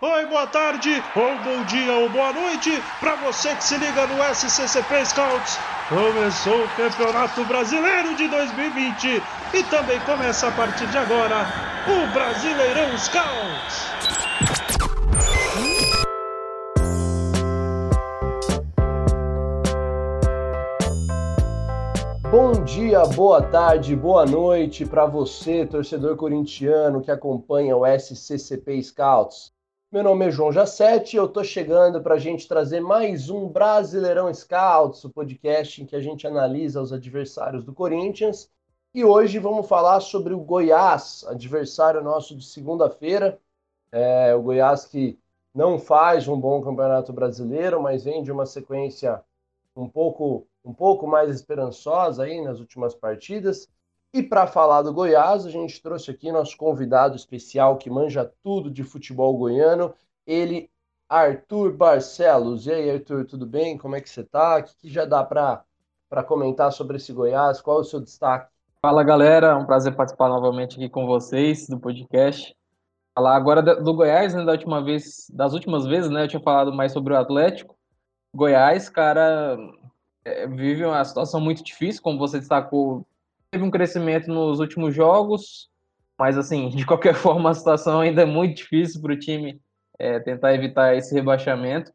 [0.00, 4.22] oi, boa tarde, ou bom dia, ou boa noite, para você que se liga no
[4.32, 5.58] SCCP Scouts.
[5.88, 9.22] Começou o Campeonato Brasileiro de 2020
[9.54, 11.46] e também começa a partir de agora
[11.88, 13.88] o Brasileirão Scouts.
[22.30, 29.57] Bom dia, boa tarde, boa noite para você, torcedor corintiano que acompanha o SCCP Scouts.
[29.90, 34.32] Meu nome é João Jacete eu estou chegando para a gente trazer mais um Brasileirão
[34.32, 38.50] Scouts, o podcast em que a gente analisa os adversários do Corinthians.
[38.92, 43.40] E hoje vamos falar sobre o Goiás, adversário nosso de segunda-feira.
[43.90, 45.18] É, o Goiás que
[45.54, 49.24] não faz um bom campeonato brasileiro, mas vem de uma sequência
[49.74, 53.70] um pouco, um pouco mais esperançosa aí nas últimas partidas.
[54.12, 58.70] E para falar do Goiás, a gente trouxe aqui nosso convidado especial que manja tudo
[58.70, 59.94] de futebol goiano,
[60.26, 60.70] ele,
[61.08, 62.66] Arthur Barcelos.
[62.66, 63.76] E aí, Arthur, tudo bem?
[63.76, 64.58] Como é que você está?
[64.58, 67.60] O que, já dá para comentar sobre esse Goiás?
[67.60, 68.50] Qual é o seu destaque?
[68.80, 69.48] Fala, galera.
[69.48, 72.56] É um prazer participar novamente aqui com vocês do podcast.
[73.14, 76.72] Falar agora do Goiás, né, da última vez, das últimas vezes, né, eu tinha falado
[76.72, 77.76] mais sobre o Atlético.
[78.34, 79.58] Goiás, cara,
[80.24, 83.04] é, vive uma situação muito difícil, como você destacou,
[83.50, 85.68] teve um crescimento nos últimos jogos,
[86.18, 89.60] mas assim, de qualquer forma, a situação ainda é muito difícil para o time
[89.98, 91.92] é, tentar evitar esse rebaixamento.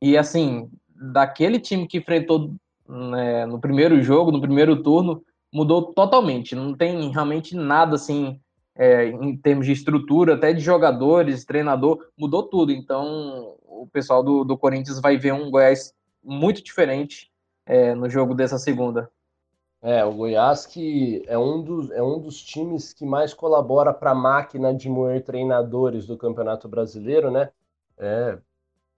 [0.00, 2.54] E assim, daquele time que enfrentou
[2.88, 6.54] né, no primeiro jogo, no primeiro turno, mudou totalmente.
[6.54, 8.38] Não tem realmente nada assim
[8.74, 12.72] é, em termos de estrutura, até de jogadores, treinador, mudou tudo.
[12.72, 17.30] Então, o pessoal do, do Corinthians vai ver um Goiás muito diferente
[17.64, 19.10] é, no jogo dessa segunda.
[19.82, 24.10] É, o Goiás que é um dos, é um dos times que mais colabora para
[24.10, 27.50] a máquina de moer treinadores do Campeonato Brasileiro, né?
[27.98, 28.38] É,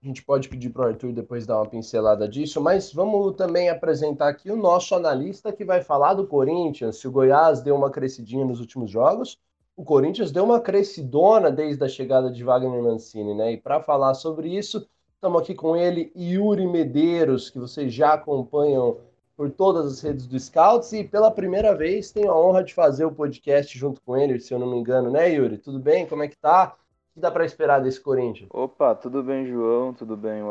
[0.01, 3.69] a gente pode pedir para o Arthur depois dar uma pincelada disso, mas vamos também
[3.69, 6.97] apresentar aqui o nosso analista que vai falar do Corinthians.
[6.97, 9.37] Se o Goiás deu uma crescidinha nos últimos jogos,
[9.75, 13.51] o Corinthians deu uma crescidona desde a chegada de Wagner Mancini, né?
[13.51, 18.97] E para falar sobre isso, estamos aqui com ele, Yuri Medeiros, que vocês já acompanham
[19.39, 23.05] por todas as redes do Scouts e pela primeira vez tenho a honra de fazer
[23.05, 25.57] o podcast junto com ele, se eu não me engano, né, Yuri?
[25.57, 26.05] Tudo bem?
[26.05, 26.75] Como é que tá?
[27.11, 28.49] O que dá para esperar desse Corinthians?
[28.51, 29.93] Opa, tudo bem, João?
[29.93, 30.41] Tudo bem,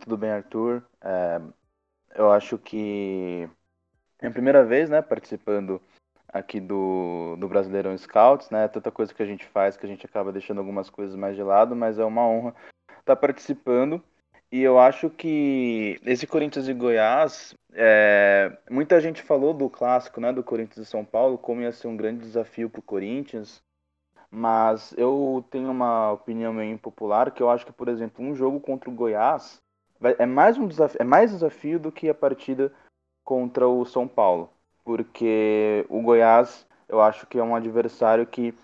[0.00, 0.82] tudo bem, Arthur?
[1.00, 1.40] É,
[2.16, 3.48] eu acho que
[4.20, 5.80] é a primeira vez, né, participando
[6.26, 8.66] aqui do, do Brasileirão Scouts, né?
[8.66, 11.42] Tanta coisa que a gente faz que a gente acaba deixando algumas coisas mais de
[11.44, 12.52] lado, mas é uma honra
[12.98, 14.02] estar participando.
[14.54, 20.32] E eu acho que esse Corinthians e Goiás, é, muita gente falou do clássico, né,
[20.32, 23.60] do Corinthians e São Paulo, como ia ser um grande desafio para o Corinthians.
[24.30, 28.60] Mas eu tenho uma opinião meio impopular que eu acho que, por exemplo, um jogo
[28.60, 29.60] contra o Goiás
[30.20, 32.72] é mais um desafio, é mais desafio do que a partida
[33.24, 34.52] contra o São Paulo,
[34.84, 38.54] porque o Goiás eu acho que é um adversário que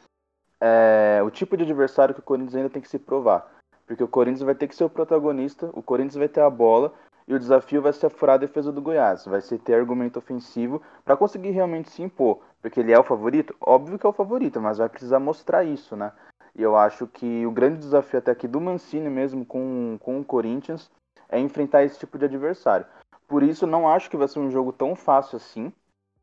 [0.60, 3.59] é o tipo de adversário que o Corinthians ainda tem que se provar.
[3.90, 6.94] Porque o Corinthians vai ter que ser o protagonista, o Corinthians vai ter a bola
[7.26, 9.24] e o desafio vai ser furar a defesa do Goiás.
[9.24, 12.38] Vai ser ter argumento ofensivo para conseguir realmente se impor.
[12.62, 13.52] Porque ele é o favorito?
[13.60, 16.12] Óbvio que é o favorito, mas vai precisar mostrar isso, né?
[16.54, 20.24] E eu acho que o grande desafio até aqui do Mancini mesmo com, com o
[20.24, 20.88] Corinthians
[21.28, 22.86] é enfrentar esse tipo de adversário.
[23.26, 25.72] Por isso, não acho que vai ser um jogo tão fácil assim.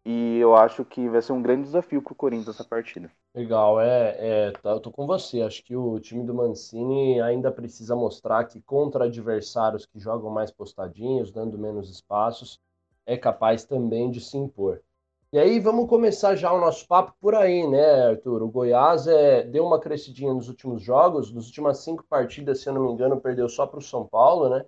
[0.05, 3.11] E eu acho que vai ser um grande desafio para o Corinthians essa partida.
[3.37, 5.43] Legal, é, é tá, eu tô com você.
[5.43, 10.49] Acho que o time do Mancini ainda precisa mostrar que contra adversários que jogam mais
[10.49, 12.59] postadinhos, dando menos espaços,
[13.05, 14.81] é capaz também de se impor.
[15.31, 18.41] E aí vamos começar já o nosso papo por aí, né, Arthur?
[18.41, 22.73] O Goiás é, deu uma crescidinha nos últimos jogos, nas últimas cinco partidas, se eu
[22.73, 24.65] não me engano, perdeu só para o São Paulo, né?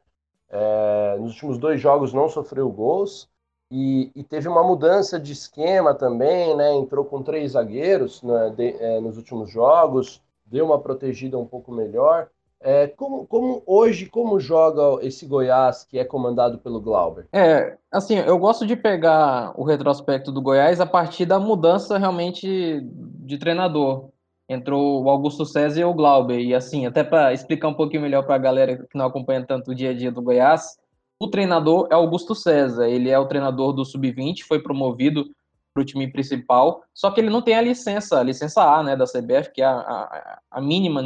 [0.47, 3.27] É, nos últimos dois jogos não sofreu gols.
[3.71, 6.73] E, e, teve uma mudança de esquema também, né?
[6.73, 11.71] Entrou com três zagueiros né, de, é, nos últimos jogos, deu uma protegida um pouco
[11.71, 12.29] melhor.
[12.61, 17.27] É, como, como, hoje, como joga esse Goiás que é comandado pelo Glauber?
[17.31, 22.81] É, assim, eu gosto de pegar o retrospecto do Goiás a partir da mudança realmente
[22.83, 24.09] de treinador.
[24.49, 26.39] Entrou o Augusto César e o Glauber.
[26.39, 29.71] E assim, até para explicar um pouquinho melhor para a galera que não acompanha tanto
[29.71, 30.78] o dia a dia do Goiás,
[31.19, 35.29] o treinador é Augusto César, ele é o treinador do Sub-20, foi promovido
[35.73, 38.95] para o time principal, só que ele não tem a licença, a licença A, né,
[38.95, 41.01] da CBF, que é a, a, a mínima,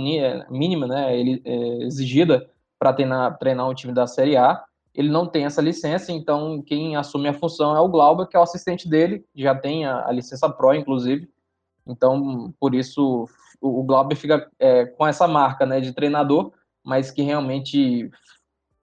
[0.50, 2.50] mínima, né, ele, é, exigida
[2.80, 4.63] para treinar, treinar um time da Série A.
[4.94, 8.39] Ele não tem essa licença, então quem assume a função é o Glauber, que é
[8.39, 11.27] o assistente dele, já tem a, a licença Pro, inclusive.
[11.88, 13.27] Então, por isso,
[13.59, 16.51] o, o Glauber fica é, com essa marca né, de treinador,
[16.83, 18.12] mas que realmente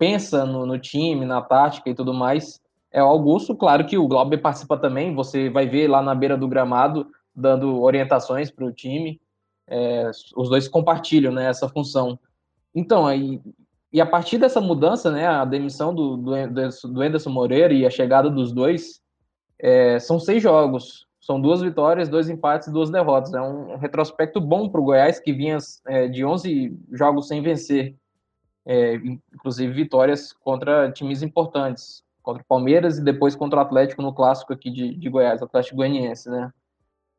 [0.01, 2.59] pensa no, no time, na tática e tudo mais,
[2.91, 3.55] é o Augusto.
[3.55, 7.07] Claro que o Glauber participa também, você vai ver lá na beira do gramado
[7.37, 9.21] dando orientações para o time.
[9.69, 12.19] É, os dois compartilham né, essa função.
[12.75, 13.43] Então, aí,
[13.93, 16.33] e a partir dessa mudança, né, a demissão do, do,
[17.03, 19.03] Anderson Moreira e a chegada dos dois,
[19.59, 21.07] é, são seis jogos.
[21.21, 23.35] São duas vitórias, dois empates e duas derrotas.
[23.35, 27.95] É um retrospecto bom para o Goiás, que vinha é, de 11 jogos sem vencer.
[28.67, 32.03] É, inclusive vitórias contra times importantes.
[32.23, 35.77] Contra o Palmeiras e depois contra o Atlético no clássico aqui de, de Goiás, Atlético
[35.77, 36.53] Goianiense, né?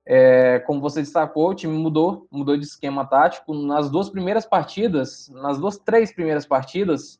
[0.05, 3.53] É, como você destacou, o time mudou, mudou de esquema tático.
[3.53, 7.19] Nas duas primeiras partidas, nas duas, três primeiras partidas,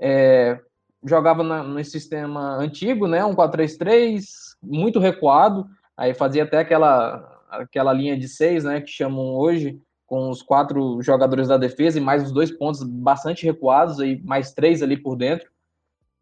[0.00, 0.60] é,
[1.04, 5.66] jogava na, no sistema antigo, né, um 4-3-3, muito recuado,
[5.96, 11.02] aí fazia até aquela, aquela linha de seis, né, que chamam hoje, com os quatro
[11.02, 15.14] jogadores da defesa e mais os dois pontos bastante recuados, aí mais três ali por
[15.14, 15.50] dentro.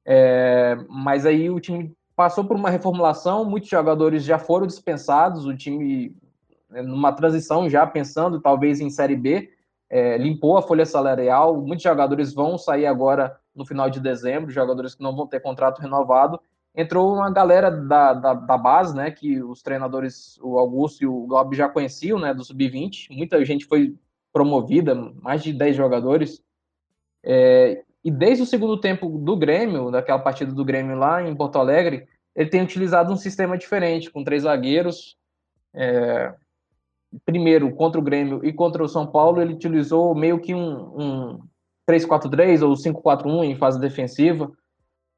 [0.04, 5.56] É, mas aí o time passou por uma reformulação, muitos jogadores já foram dispensados, o
[5.56, 6.16] time
[6.68, 9.50] né, numa transição já pensando talvez em Série B,
[9.88, 14.96] é, limpou a folha salarial, muitos jogadores vão sair agora no final de dezembro, jogadores
[14.96, 16.40] que não vão ter contrato renovado,
[16.76, 21.26] entrou uma galera da, da, da base, né, que os treinadores, o Augusto e o
[21.26, 23.96] Gob já conheciam, né, do Sub-20, muita gente foi
[24.32, 26.42] promovida, mais de 10 jogadores,
[27.24, 31.58] é, e desde o segundo tempo do Grêmio, daquela partida do Grêmio lá em Porto
[31.58, 32.06] Alegre,
[32.36, 35.16] ele tem utilizado um sistema diferente, com três zagueiros.
[35.74, 36.32] É,
[37.24, 41.40] primeiro, contra o Grêmio e contra o São Paulo, ele utilizou meio que um, um
[41.90, 44.52] 3-4-3 ou 5-4-1 em fase defensiva.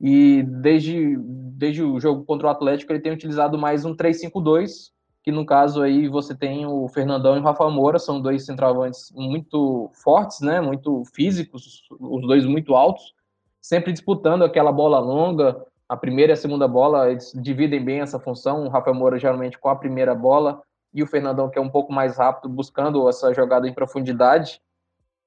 [0.00, 1.18] E desde,
[1.58, 4.92] desde o jogo contra o Atlético, ele tem utilizado mais um 3-5-2,
[5.24, 9.10] que no caso aí você tem o Fernandão e o Rafa Moura, são dois centroavantes
[9.12, 13.12] muito fortes, né, muito físicos, os dois muito altos,
[13.60, 18.20] sempre disputando aquela bola longa, a primeira e a segunda bola, eles dividem bem essa
[18.20, 20.62] função, o Rafael Moura geralmente com a primeira bola,
[20.94, 24.60] e o Fernandão que é um pouco mais rápido, buscando essa jogada em profundidade,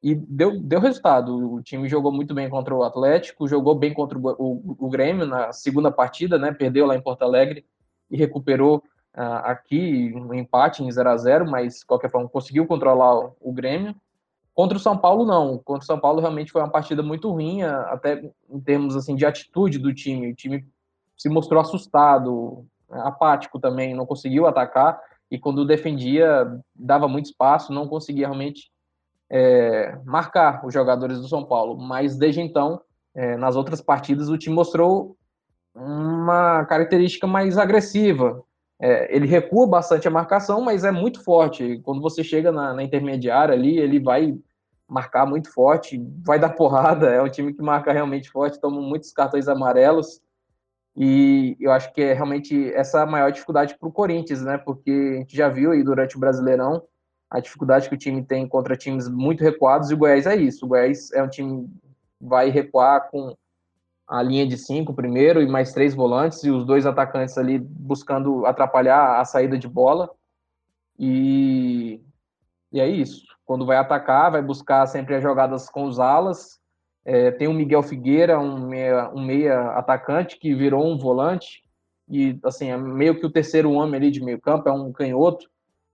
[0.03, 4.17] e deu, deu resultado, o time jogou muito bem contra o Atlético, jogou bem contra
[4.17, 7.63] o, o, o Grêmio na segunda partida, né, perdeu lá em Porto Alegre,
[8.09, 8.77] e recuperou
[9.15, 13.95] uh, aqui um empate em 0 a 0 mas qualquer forma conseguiu controlar o Grêmio.
[14.53, 15.57] Contra o São Paulo, não.
[15.59, 19.25] Contra o São Paulo, realmente foi uma partida muito ruim, até em termos assim, de
[19.25, 20.31] atitude do time.
[20.31, 20.67] O time
[21.15, 24.99] se mostrou assustado, apático também, não conseguiu atacar.
[25.29, 28.69] E quando defendia, dava muito espaço, não conseguia realmente
[29.31, 31.77] é, marcar os jogadores do São Paulo.
[31.81, 32.81] Mas desde então,
[33.15, 35.15] é, nas outras partidas, o time mostrou
[35.73, 38.43] uma característica mais agressiva,
[38.79, 41.79] é, ele recua bastante a marcação, mas é muito forte.
[41.83, 44.37] Quando você chega na, na, intermediária ali, ele vai
[44.85, 47.09] marcar muito forte, vai dar porrada.
[47.09, 50.19] É um time que marca realmente forte, toma muitos cartões amarelos.
[50.97, 54.57] E eu acho que é realmente essa a maior dificuldade para o Corinthians, né?
[54.57, 56.83] Porque a gente já viu aí durante o Brasileirão
[57.31, 60.65] a dificuldade que o time tem contra times muito recuados, e o Goiás é isso.
[60.65, 61.69] O Goiás é um time
[62.19, 63.35] vai recuar com
[64.07, 68.45] a linha de cinco primeiro e mais três volantes e os dois atacantes ali buscando
[68.45, 70.09] atrapalhar a saída de bola.
[70.99, 72.01] E,
[72.73, 73.23] e é isso.
[73.45, 76.59] Quando vai atacar, vai buscar sempre as jogadas com os alas.
[77.05, 81.63] É, tem o Miguel Figueira, um meia, um meia atacante que virou um volante.
[82.09, 85.49] E assim, é meio que o terceiro homem ali de meio campo, é um canhoto,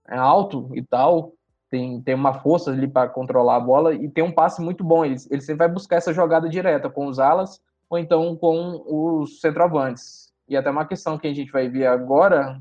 [0.08, 1.32] é alto e tal.
[1.70, 5.04] Tem, tem uma força ali para controlar a bola e tem um passe muito bom.
[5.04, 7.60] Ele, ele sempre vai buscar essa jogada direta com os alas
[7.90, 10.32] ou então com os centroavantes.
[10.48, 12.60] E até uma questão que a gente vai ver agora,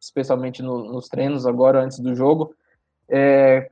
[0.00, 2.54] especialmente no, nos treinos agora antes do jogo,
[3.08, 3.70] é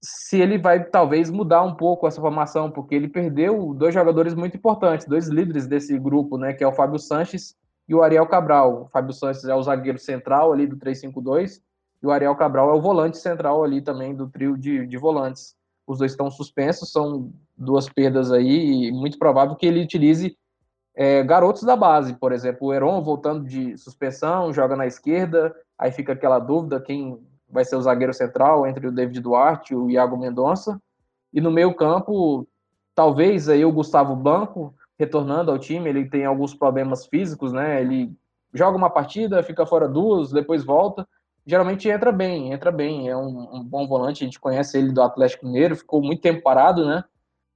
[0.00, 4.56] se ele vai talvez mudar um pouco essa formação, porque ele perdeu dois jogadores muito
[4.56, 7.56] importantes, dois líderes desse grupo, né, que é o Fábio Sanches
[7.88, 8.82] e o Ariel Cabral.
[8.82, 11.60] O Fábio Sanches é o zagueiro central ali do 3-5-2
[12.02, 15.56] e o Ariel Cabral é o volante central ali também do trio de, de volantes.
[15.86, 20.36] Os dois estão suspensos, são duas perdas aí, e muito provável que ele utilize
[20.94, 25.92] é, garotos da base, por exemplo, o Heron voltando de suspensão, joga na esquerda, aí
[25.92, 29.88] fica aquela dúvida quem vai ser o zagueiro central entre o David Duarte e o
[29.88, 30.80] Iago Mendonça,
[31.32, 32.46] e no meio campo,
[32.94, 38.12] talvez aí o Gustavo Blanco, retornando ao time, ele tem alguns problemas físicos, né, ele
[38.52, 41.06] joga uma partida, fica fora duas, depois volta,
[41.48, 43.08] geralmente entra bem, entra bem.
[43.08, 46.42] É um, um, bom volante, a gente conhece ele do Atlético Mineiro, ficou muito tempo
[46.42, 47.02] parado, né?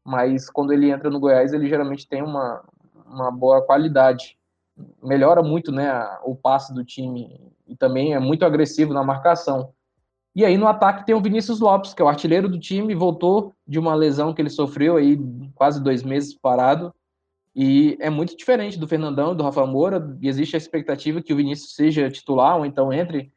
[0.02, 2.64] Mas quando ele entra no Goiás, ele geralmente tem uma,
[3.06, 4.38] uma boa qualidade.
[5.02, 5.92] Melhora muito, né,
[6.24, 9.74] o passe do time e também é muito agressivo na marcação.
[10.34, 13.54] E aí no ataque tem o Vinícius Lopes, que é o artilheiro do time, voltou
[13.68, 15.20] de uma lesão que ele sofreu aí
[15.54, 16.94] quase dois meses parado.
[17.54, 20.16] E é muito diferente do Fernandão e do Rafa Moura.
[20.22, 23.30] E existe a expectativa que o Vinícius seja titular ou então entre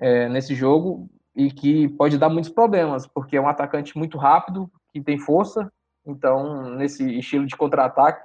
[0.00, 4.68] é, nesse jogo e que pode dar muitos problemas, porque é um atacante muito rápido,
[4.92, 5.70] que tem força.
[6.04, 8.24] Então, nesse estilo de contra-ataque,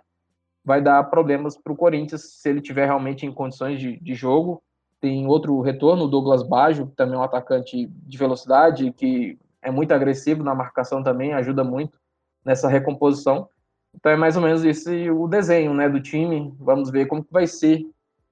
[0.63, 4.63] vai dar problemas para o Corinthians se ele tiver realmente em condições de, de jogo
[5.05, 9.91] tem outro retorno, o Douglas Baggio, também é um atacante de velocidade, que é muito
[9.91, 11.99] agressivo na marcação também, ajuda muito
[12.43, 13.47] nessa recomposição.
[13.93, 16.51] Então é mais ou menos esse o desenho né, do time.
[16.59, 17.85] Vamos ver como que vai ser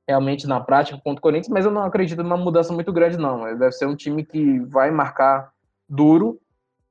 [0.08, 3.44] realmente na prática contra o Corinthians, mas eu não acredito numa mudança muito grande, não.
[3.58, 5.54] Deve ser um time que vai marcar
[5.88, 6.40] duro,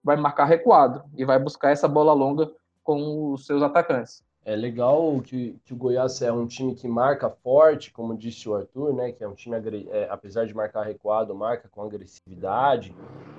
[0.03, 2.51] vai marcar recuado e vai buscar essa bola longa
[2.83, 4.25] com os seus atacantes.
[4.45, 8.57] É legal que, que o Goiás é um time que marca forte, como disse o
[8.57, 9.13] Arthur, né?
[9.13, 9.57] Que é um time,
[9.91, 12.93] é, apesar de marcar recuado, marca com agressividade.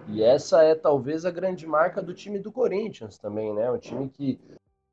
[0.08, 3.70] E essa é talvez a grande marca do time do Corinthians também, né?
[3.70, 4.40] Um time que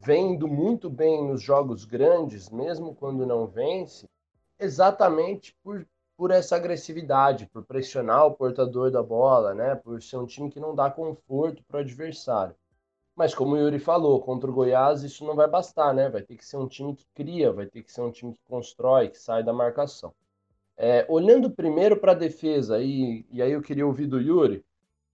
[0.01, 4.09] vem indo muito bem nos jogos grandes, mesmo quando não vence,
[4.61, 5.87] exatamente por,
[6.17, 9.75] por essa agressividade, por pressionar o portador da bola, né?
[9.75, 12.55] Por ser um time que não dá conforto para o adversário.
[13.17, 16.09] Mas como o Yuri falou, contra o Goiás isso não vai bastar, né?
[16.09, 18.41] Vai ter que ser um time que cria, vai ter que ser um time que
[18.49, 20.13] constrói, que sai da marcação.
[20.77, 24.65] É, olhando primeiro para a defesa, e, e aí eu queria ouvir do Yuri,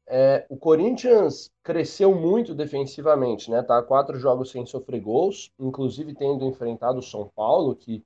[0.07, 3.61] é, o Corinthians cresceu muito defensivamente, né?
[3.63, 8.05] Tá quatro jogos sem sofrer gols, inclusive tendo enfrentado o São Paulo, que,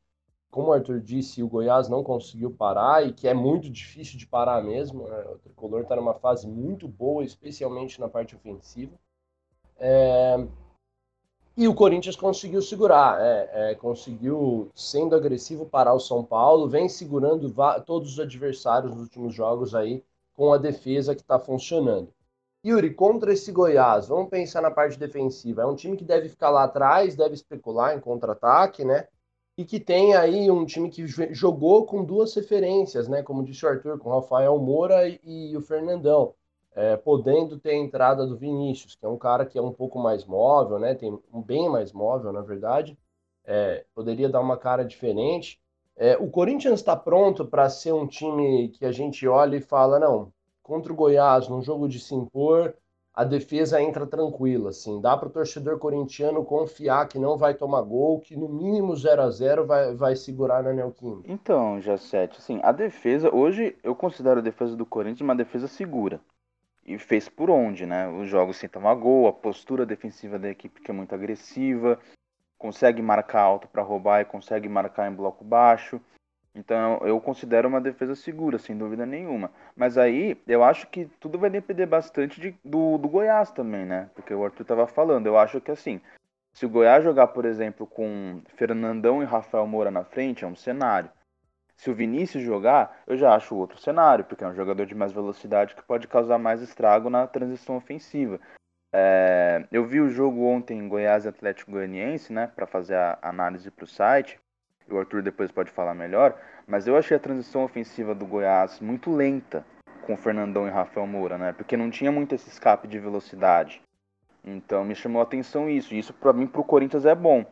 [0.51, 4.27] como o Arthur disse, o Goiás não conseguiu parar e que é muito difícil de
[4.27, 5.05] parar mesmo.
[5.09, 5.25] Né?
[5.33, 8.93] O tricolor está numa fase muito boa, especialmente na parte ofensiva.
[9.79, 10.45] É...
[11.57, 16.89] E o Corinthians conseguiu segurar, é, é, conseguiu, sendo agressivo, parar o São Paulo, vem
[16.89, 17.53] segurando
[17.85, 20.03] todos os adversários nos últimos jogos aí,
[20.35, 22.09] com a defesa que está funcionando.
[22.65, 25.63] Yuri, contra esse Goiás, vamos pensar na parte defensiva.
[25.63, 29.09] É um time que deve ficar lá atrás, deve especular em contra-ataque, né?
[29.61, 33.23] E que tem aí um time que jogou com duas referências, né?
[33.23, 36.33] Como disse o Arthur, com o Rafael Moura e, e o Fernandão
[36.75, 39.99] é, podendo ter a entrada do Vinícius, que é um cara que é um pouco
[39.99, 40.95] mais móvel, né?
[40.95, 42.97] Tem um bem mais móvel, na verdade.
[43.45, 45.61] É, poderia dar uma cara diferente.
[45.95, 49.99] É, o Corinthians está pronto para ser um time que a gente olha e fala,
[49.99, 52.75] não, contra o Goiás, num jogo de se impor,
[53.15, 57.83] a defesa entra tranquila, assim, dá para o torcedor corintiano confiar que não vai tomar
[57.83, 61.31] gol, que no mínimo 0 a 0 vai, vai segurar na Neoquímica.
[61.31, 66.21] Então, Jacete, assim, a defesa, hoje eu considero a defesa do Corinthians uma defesa segura
[66.85, 68.09] e fez por onde, né?
[68.09, 71.99] Os jogos sem tomar gol, a postura defensiva da equipe que é muito agressiva,
[72.59, 76.01] consegue marcar alto para roubar e consegue marcar em bloco baixo.
[76.55, 79.51] Então eu considero uma defesa segura, sem dúvida nenhuma.
[79.77, 84.11] Mas aí eu acho que tudo vai depender bastante de, do, do Goiás também, né?
[84.15, 85.27] Porque o Arthur estava falando.
[85.27, 86.01] Eu acho que assim,
[86.53, 90.57] se o Goiás jogar, por exemplo, com Fernandão e Rafael Moura na frente, é um
[90.57, 91.11] cenário.
[91.77, 95.13] Se o Vinícius jogar, eu já acho outro cenário, porque é um jogador de mais
[95.13, 98.39] velocidade que pode causar mais estrago na transição ofensiva.
[98.93, 103.71] É, eu vi o jogo ontem em Goiás Atlético Goianiense, né, para fazer a análise
[103.71, 104.39] para o site.
[104.91, 109.11] O Arthur depois pode falar melhor, mas eu achei a transição ofensiva do Goiás muito
[109.11, 109.65] lenta
[110.03, 113.81] com Fernandão e Rafael Moura, né, porque não tinha muito esse escape de velocidade.
[114.45, 115.95] Então me chamou a atenção isso.
[115.95, 117.45] E isso para mim para o Corinthians é bom,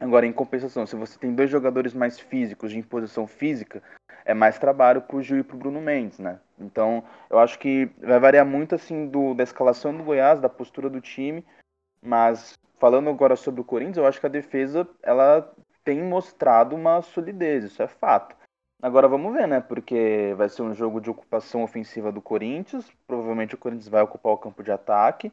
[0.00, 3.82] Agora, em compensação, se você tem dois jogadores mais físicos, de imposição física,
[4.24, 6.38] é mais trabalho pro Gil e pro Bruno Mendes, né?
[6.58, 10.88] Então, eu acho que vai variar muito, assim, do, da escalação do Goiás, da postura
[10.88, 11.44] do time,
[12.00, 15.52] mas falando agora sobre o Corinthians, eu acho que a defesa, ela
[15.88, 18.36] tem mostrado uma solidez, isso é fato.
[18.82, 19.58] Agora vamos ver, né?
[19.58, 22.92] Porque vai ser um jogo de ocupação ofensiva do Corinthians.
[23.06, 25.32] Provavelmente o Corinthians vai ocupar o campo de ataque.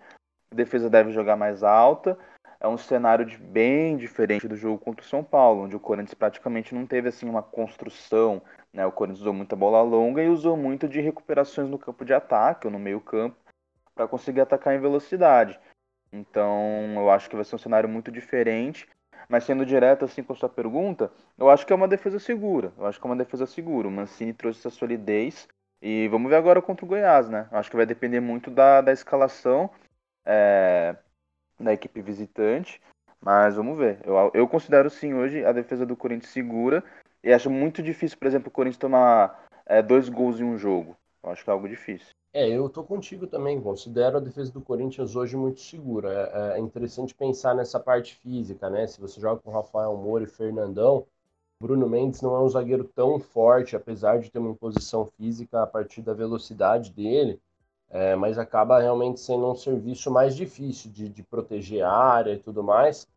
[0.50, 2.17] A defesa deve jogar mais alta
[2.57, 6.13] é um cenário de, bem diferente do jogo contra o São Paulo, onde o Corinthians
[6.13, 8.41] praticamente não teve assim uma construção,
[8.74, 8.85] né?
[8.85, 12.65] O Corinthians usou muita bola longa e usou muito de recuperações no campo de ataque
[12.65, 13.35] ou no meio campo
[13.93, 15.59] para conseguir atacar em velocidade.
[16.12, 18.88] Então, eu acho que vai ser um cenário muito diferente.
[19.29, 22.72] Mas sendo direto assim com a sua pergunta, eu acho que é uma defesa segura.
[22.77, 23.88] Eu acho que é uma defesa segura.
[23.88, 25.48] O Mancini trouxe essa solidez.
[25.82, 27.48] E vamos ver agora contra o Goiás, né?
[27.51, 29.70] Eu acho que vai depender muito da, da escalação.
[30.25, 30.96] É,
[31.60, 32.82] da equipe visitante.
[33.22, 34.00] Mas vamos ver.
[34.03, 36.84] Eu, eu considero sim hoje a defesa do Corinthians segura.
[37.24, 40.96] E acho muito difícil, por exemplo, o Corinthians tomar é, dois gols em um jogo.
[41.24, 42.13] Eu acho que é algo difícil.
[42.36, 43.62] É, eu tô contigo também.
[43.62, 46.30] Considero a defesa do Corinthians hoje muito segura.
[46.54, 48.86] É, é interessante pensar nessa parte física, né?
[48.88, 51.06] Se você joga com Rafael Moura e Fernandão,
[51.62, 55.68] Bruno Mendes não é um zagueiro tão forte, apesar de ter uma imposição física a
[55.68, 57.42] partir da velocidade dele.
[57.92, 62.39] é, mas acaba realmente sendo um serviço mais difícil de, de proteger a área e
[62.39, 63.08] tudo mais.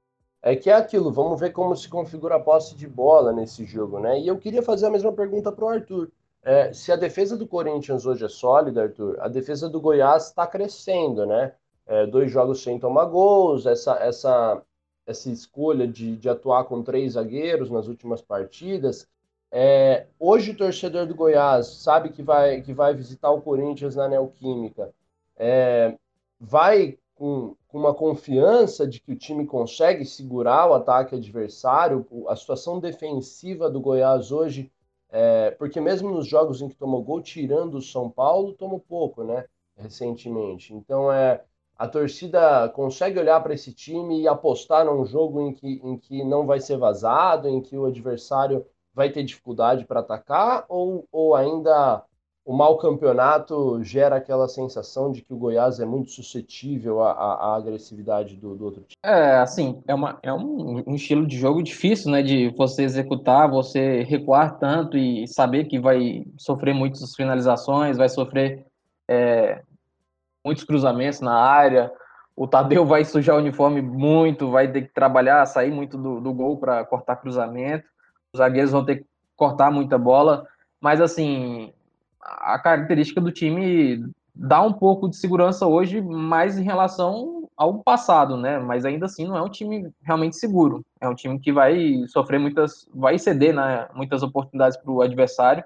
[0.42, 4.00] É que é aquilo, vamos ver como se configura a posse de bola nesse jogo,
[4.00, 4.20] né?
[4.20, 6.10] E eu queria fazer a mesma pergunta para o Arthur.
[6.42, 10.46] É, se a defesa do Corinthians hoje é sólida, Arthur, a defesa do Goiás está
[10.46, 11.52] crescendo, né?
[11.86, 14.62] É, dois jogos sem tomar gols, essa, essa,
[15.06, 19.08] essa escolha de, de atuar com três zagueiros nas últimas partidas.
[19.50, 24.08] É, hoje o torcedor do Goiás sabe que vai, que vai visitar o Corinthians na
[24.08, 24.92] Neoquímica.
[25.36, 25.96] É,
[26.38, 32.36] vai com, com, uma confiança de que o time consegue segurar o ataque adversário, a
[32.36, 34.70] situação defensiva do Goiás hoje,
[35.10, 39.24] é, porque mesmo nos jogos em que tomou gol, tirando o São Paulo, tomou pouco,
[39.24, 39.44] né?
[39.76, 40.74] Recentemente.
[40.74, 41.42] Então é
[41.78, 46.24] a torcida consegue olhar para esse time e apostar num jogo em que, em que
[46.24, 51.36] não vai ser vazado, em que o adversário vai ter dificuldade para atacar, ou, ou
[51.36, 52.04] ainda
[52.48, 57.34] o mau campeonato gera aquela sensação de que o Goiás é muito suscetível à, à,
[57.34, 58.96] à agressividade do, do, outro time?
[59.04, 63.50] É, assim, é, uma, é um, um, estilo de jogo difícil, né, de você executar,
[63.50, 68.64] você recuar tanto e saber que vai sofrer muitas finalizações, vai sofrer
[69.06, 69.60] é,
[70.42, 71.92] muitos cruzamentos na área,
[72.34, 76.32] o Tadeu vai sujar o uniforme muito, vai ter que trabalhar, sair muito do, do
[76.32, 77.84] gol para cortar cruzamento.
[78.32, 80.46] Os zagueiros vão ter que cortar muita bola,
[80.80, 81.74] mas assim,
[82.38, 84.04] a característica do time
[84.34, 88.58] dá um pouco de segurança hoje, mais em relação ao passado, né?
[88.58, 90.84] Mas ainda assim não é um time realmente seguro.
[91.00, 95.64] É um time que vai sofrer muitas, vai ceder né, muitas oportunidades para o adversário.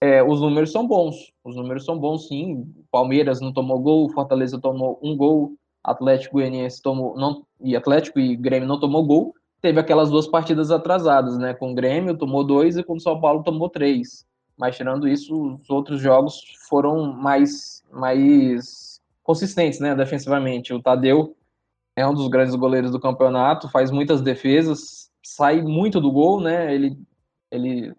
[0.00, 2.64] É, os números são bons, os números são bons sim.
[2.90, 8.36] Palmeiras não tomou gol, Fortaleza tomou um gol, Atlético Goianiense tomou não e Atlético e
[8.36, 11.54] Grêmio não tomou gol teve aquelas duas partidas atrasadas, né?
[11.54, 14.24] Com o Grêmio tomou dois e com o São Paulo tomou três.
[14.60, 19.94] Mas tirando isso, os outros jogos foram mais, mais consistentes, né?
[19.94, 20.74] Defensivamente.
[20.74, 21.34] O Tadeu
[21.96, 26.74] é um dos grandes goleiros do campeonato, faz muitas defesas, sai muito do gol, né?
[26.74, 26.94] Ele,
[27.50, 27.94] ele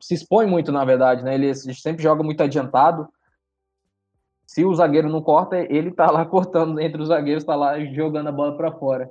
[0.00, 1.34] se expõe muito, na verdade, né?
[1.34, 3.06] Ele sempre joga muito adiantado.
[4.46, 8.28] Se o zagueiro não corta, ele tá lá cortando entre os zagueiros, tá lá jogando
[8.28, 9.10] a bola para fora.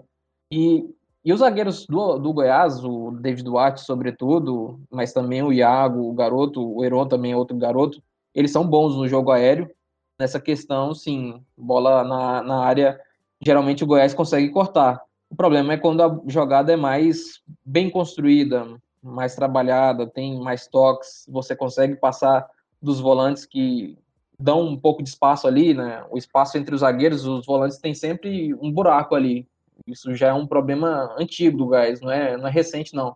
[0.52, 0.84] E
[1.28, 6.14] e os zagueiros do, do Goiás, o David Duarte, sobretudo, mas também o Iago, o
[6.14, 8.02] garoto, o Heron também é outro garoto,
[8.34, 9.70] eles são bons no jogo aéreo.
[10.18, 12.98] Nessa questão, sim, bola na, na área,
[13.42, 15.02] geralmente o Goiás consegue cortar.
[15.30, 18.66] O problema é quando a jogada é mais bem construída,
[19.04, 22.50] mais trabalhada, tem mais toques, você consegue passar
[22.82, 23.98] dos volantes que
[24.40, 26.06] dão um pouco de espaço ali, né?
[26.10, 29.46] O espaço entre os zagueiros, os volantes têm sempre um buraco ali.
[29.88, 33.16] Isso já é um problema antigo do Gás, não é, não é recente, não.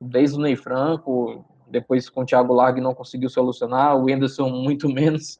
[0.00, 4.88] Desde o Ney Franco, depois com o Thiago Largue não conseguiu solucionar, o Anderson muito
[4.92, 5.38] menos,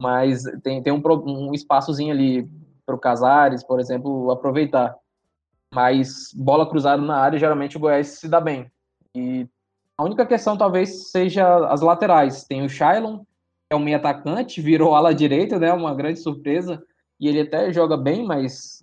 [0.00, 2.50] mas tem, tem um, um espaçozinho ali
[2.86, 4.96] para o Casares, por exemplo, aproveitar.
[5.72, 8.70] Mas bola cruzada na área, geralmente o Goiás se dá bem.
[9.14, 9.46] E
[9.96, 12.44] a única questão talvez seja as laterais.
[12.44, 13.22] Tem o Shailon,
[13.70, 15.72] é um meio atacante, virou ala direita, né?
[15.72, 16.82] Uma grande surpresa.
[17.20, 18.82] E ele até joga bem, mas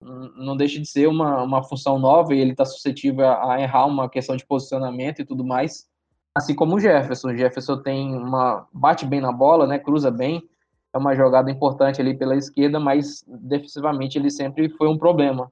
[0.00, 4.08] não deixa de ser uma, uma função nova e ele está suscetível a, errar uma
[4.08, 5.88] questão de posicionamento e tudo mais.
[6.34, 7.30] Assim como o Jefferson.
[7.30, 8.66] O Jefferson tem uma.
[8.72, 9.78] bate bem na bola, né?
[9.78, 10.48] Cruza bem.
[10.92, 15.50] É uma jogada importante ali pela esquerda, mas defensivamente ele sempre foi um problema.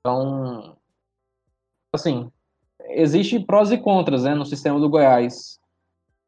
[0.00, 0.76] Então,
[1.92, 2.30] assim,
[2.90, 5.58] existe prós e contras né, no sistema do Goiás.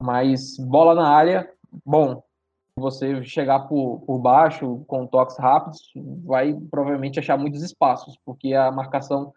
[0.01, 1.49] Mas bola na área,
[1.85, 2.23] bom,
[2.83, 5.81] você chegar por, por baixo com toques rápidos,
[6.25, 9.33] vai provavelmente achar muitos espaços, porque a marcação,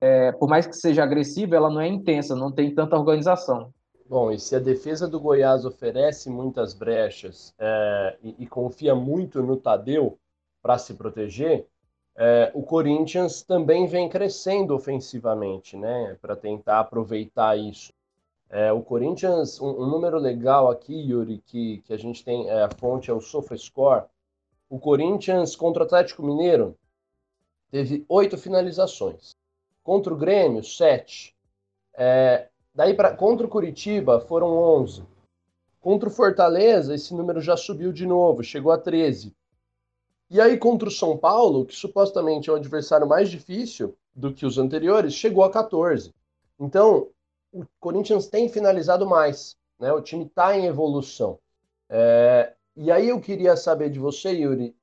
[0.00, 3.72] é, por mais que seja agressiva, ela não é intensa, não tem tanta organização.
[4.06, 9.42] Bom, e se a defesa do Goiás oferece muitas brechas é, e, e, confia muito
[9.42, 10.18] no Tadeu
[10.60, 11.66] para se proteger,
[12.14, 17.90] é, o Corinthians também vem crescendo ofensivamente, né, para tentar aproveitar isso.
[18.52, 22.64] É, o Corinthians, um, um, número legal aqui, Yuri, que, que a gente tem, é,
[22.64, 24.04] a fonte é o SofaScore.
[24.68, 26.76] O Corinthians contra o Atlético Mineiro
[27.70, 29.34] teve oito finalizações.
[29.82, 31.34] Contra o Grêmio, sete.
[31.94, 35.02] É, daí para contra o Curitiba foram onze.
[35.80, 39.34] Contra o Fortaleza, esse número já subiu de novo, chegou a 13.
[40.30, 44.44] E aí contra o São Paulo, que supostamente é o adversário mais difícil do que
[44.44, 46.14] os anteriores, chegou a 14.
[46.60, 47.08] Então,
[47.52, 49.92] o Corinthians tem finalizado mais, né?
[49.92, 51.38] O time está em evolução.
[51.88, 54.74] É, e aí eu queria saber de você, Yuri,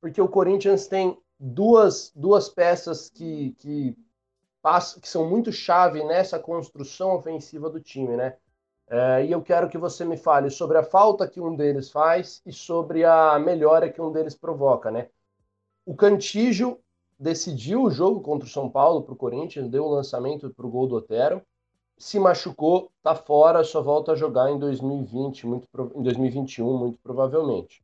[0.00, 3.96] porque o Corinthians tem duas, duas peças que, que,
[4.62, 8.36] passam, que são muito chave nessa construção ofensiva do time, né?
[8.88, 12.42] É, e eu quero que você me fale sobre a falta que um deles faz
[12.46, 15.08] e sobre a melhora que um deles provoca, né?
[15.84, 16.80] O Cantígio
[17.18, 20.70] decidiu o jogo contra o São Paulo para o Corinthians, deu o lançamento para o
[20.70, 21.42] gol do Otero,
[21.98, 27.82] se machucou, tá fora, só volta a jogar em 2020, muito em 2021, muito provavelmente.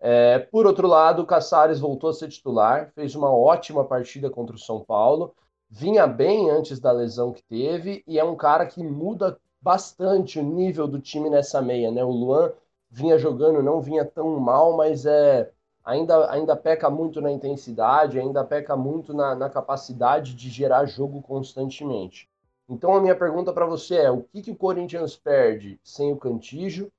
[0.00, 4.56] É, por outro lado, o Caçares voltou a ser titular, fez uma ótima partida contra
[4.56, 5.34] o São Paulo,
[5.68, 10.42] vinha bem antes da lesão que teve e é um cara que muda bastante o
[10.42, 12.02] nível do time nessa meia, né?
[12.02, 12.52] O Luan
[12.90, 15.52] vinha jogando, não vinha tão mal, mas é
[15.84, 21.20] ainda, ainda peca muito na intensidade, ainda peca muito na, na capacidade de gerar jogo
[21.20, 22.29] constantemente.
[22.70, 26.16] Então a minha pergunta para você é: o que, que o Corinthians perde sem o
[26.16, 26.90] Cantígio?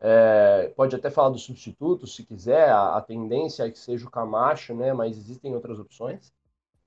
[0.00, 4.10] É, pode até falar do substituto, se quiser, a, a, tendência é que seja o
[4.10, 4.92] Camacho, né?
[4.92, 6.32] Mas existem outras opções.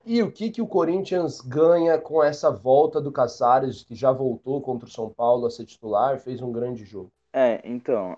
[0.04, 4.62] E o que, que o Corinthians ganha com essa volta do Caçares, que já voltou
[4.62, 7.12] contra o São Paulo a ser titular, fez um grande jogo?
[7.34, 8.16] É, então,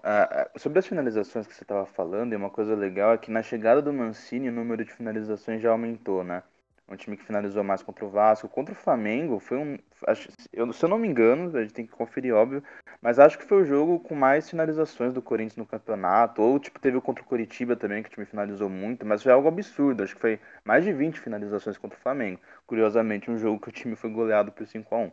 [0.56, 3.82] sobre as finalizações que você estava falando, e uma coisa legal é que na chegada
[3.82, 6.42] do Mancini o número de finalizações já aumentou, né?
[6.88, 8.48] Um time que finalizou mais contra o Vasco.
[8.48, 9.78] Contra o Flamengo, foi um.
[10.06, 12.62] Acho, eu, se eu não me engano, a gente tem que conferir, óbvio,
[13.00, 16.42] mas acho que foi o jogo com mais finalizações do Corinthians no campeonato.
[16.42, 19.32] Ou, tipo, teve o contra o Curitiba também, que o time finalizou muito, mas foi
[19.32, 20.02] algo absurdo.
[20.02, 22.40] Acho que foi mais de 20 finalizações contra o Flamengo.
[22.66, 25.12] Curiosamente, um jogo que o time foi goleado por 5 a 1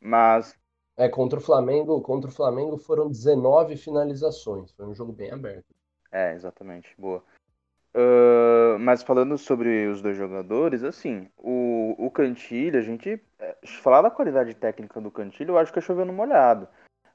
[0.00, 0.56] Mas.
[0.96, 4.72] É, contra o Flamengo, contra o Flamengo foram 19 finalizações.
[4.72, 5.64] Foi um jogo bem aberto.
[6.10, 6.94] É, exatamente.
[6.98, 7.22] Boa.
[8.80, 13.20] Mas falando sobre os dois jogadores, assim, o, o Cantilho, a gente.
[13.38, 16.68] É, falar da qualidade técnica do Cantilho, eu acho que é chovendo molhado.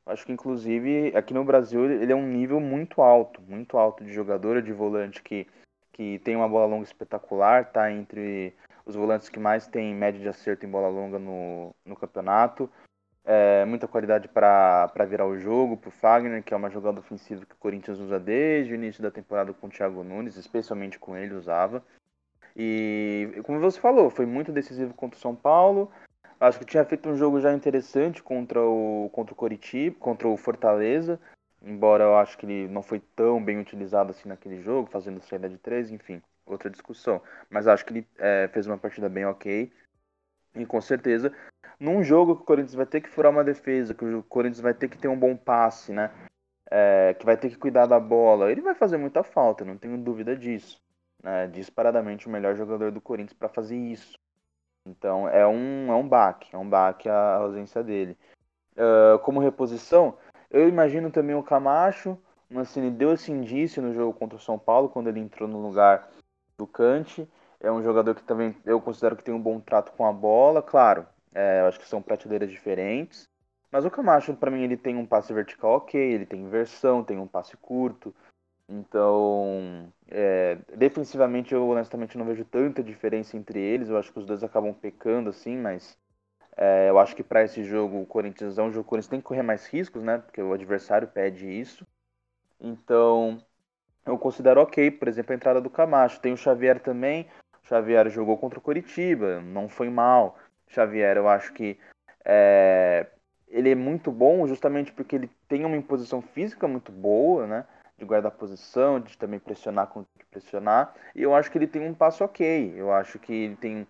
[0.05, 4.11] Acho que, inclusive, aqui no Brasil, ele é um nível muito alto, muito alto de
[4.11, 5.47] jogador, de volante que,
[5.93, 8.53] que tem uma bola longa espetacular, tá entre
[8.85, 12.69] os volantes que mais tem média de acerto em bola longa no, no campeonato
[13.25, 17.45] é, muita qualidade para virar o jogo para o Fagner, que é uma jogada ofensiva
[17.45, 21.15] que o Corinthians usa desde o início da temporada com o Thiago Nunes, especialmente com
[21.15, 21.83] ele usava.
[22.55, 25.91] E como você falou, foi muito decisivo contra o São Paulo.
[26.39, 30.35] Acho que tinha feito um jogo já interessante contra o contra o Coritiba, contra o
[30.35, 31.19] Fortaleza,
[31.61, 35.47] embora eu acho que ele não foi tão bem utilizado assim naquele jogo, fazendo saída
[35.47, 37.21] de três, enfim, outra discussão.
[37.49, 39.71] Mas acho que ele é, fez uma partida bem ok.
[40.55, 41.33] E com certeza
[41.83, 44.73] num jogo que o Corinthians vai ter que furar uma defesa, que o Corinthians vai
[44.73, 46.11] ter que ter um bom passe, né?
[46.71, 49.97] É, que vai ter que cuidar da bola, ele vai fazer muita falta, não tenho
[49.97, 50.81] dúvida disso.
[51.21, 51.47] Né?
[51.47, 54.17] Disparadamente o melhor jogador do Corinthians para fazer isso.
[54.85, 58.17] Então é um, é um baque, é um baque a ausência dele.
[58.75, 60.17] Uh, como reposição,
[60.49, 62.17] eu imagino também o Camacho.
[62.49, 65.61] O Mancini deu esse indício no jogo contra o São Paulo, quando ele entrou no
[65.61, 66.09] lugar
[66.57, 67.29] do Cante.
[67.59, 70.61] É um jogador que também eu considero que tem um bom trato com a bola.
[70.61, 73.27] Claro, é, eu acho que são prateleiras diferentes.
[73.71, 77.17] Mas o Camacho, para mim, ele tem um passe vertical ok, ele tem inversão, tem
[77.17, 78.13] um passe curto.
[78.69, 83.89] Então, é, defensivamente, eu honestamente não vejo tanta diferença entre eles.
[83.89, 85.97] Eu acho que os dois acabam pecando, assim, mas
[86.55, 89.09] é, eu acho que para esse jogo, o Corinthians é um jogo que o Corinthians
[89.09, 90.19] tem que correr mais riscos, né?
[90.19, 91.85] Porque o adversário pede isso.
[92.59, 93.43] Então,
[94.05, 96.19] eu considero ok, por exemplo, a entrada do Camacho.
[96.19, 97.27] Tem o Xavier também.
[97.63, 100.37] O Xavier jogou contra o Coritiba, não foi mal.
[100.67, 101.77] Xavier, eu acho que
[102.25, 103.07] é,
[103.47, 107.65] ele é muito bom justamente porque ele tem uma imposição física muito boa, né?
[107.97, 110.93] De guardar posição, de também pressionar quando que pressionar.
[111.15, 112.73] E eu acho que ele tem um passo ok.
[112.75, 113.87] Eu acho que ele tem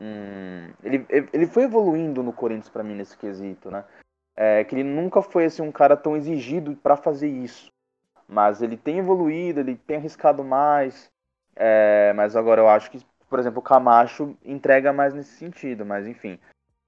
[0.00, 0.72] um.
[0.82, 3.84] Ele, ele foi evoluindo no Corinthians para mim nesse quesito, né?
[4.34, 7.70] É, que ele nunca foi assim, um cara tão exigido para fazer isso.
[8.26, 11.10] Mas ele tem evoluído, ele tem arriscado mais.
[11.54, 16.06] É, mas agora eu acho que por exemplo, o Camacho entrega mais nesse sentido, mas
[16.06, 16.38] enfim,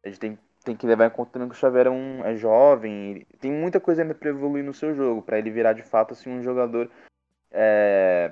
[0.05, 2.37] a gente tem, tem que levar em conta também que o Xavier é, um, é
[2.37, 6.13] jovem, tem muita coisa ainda para evoluir no seu jogo, para ele virar de fato
[6.13, 6.91] assim, um jogador
[7.51, 8.31] é,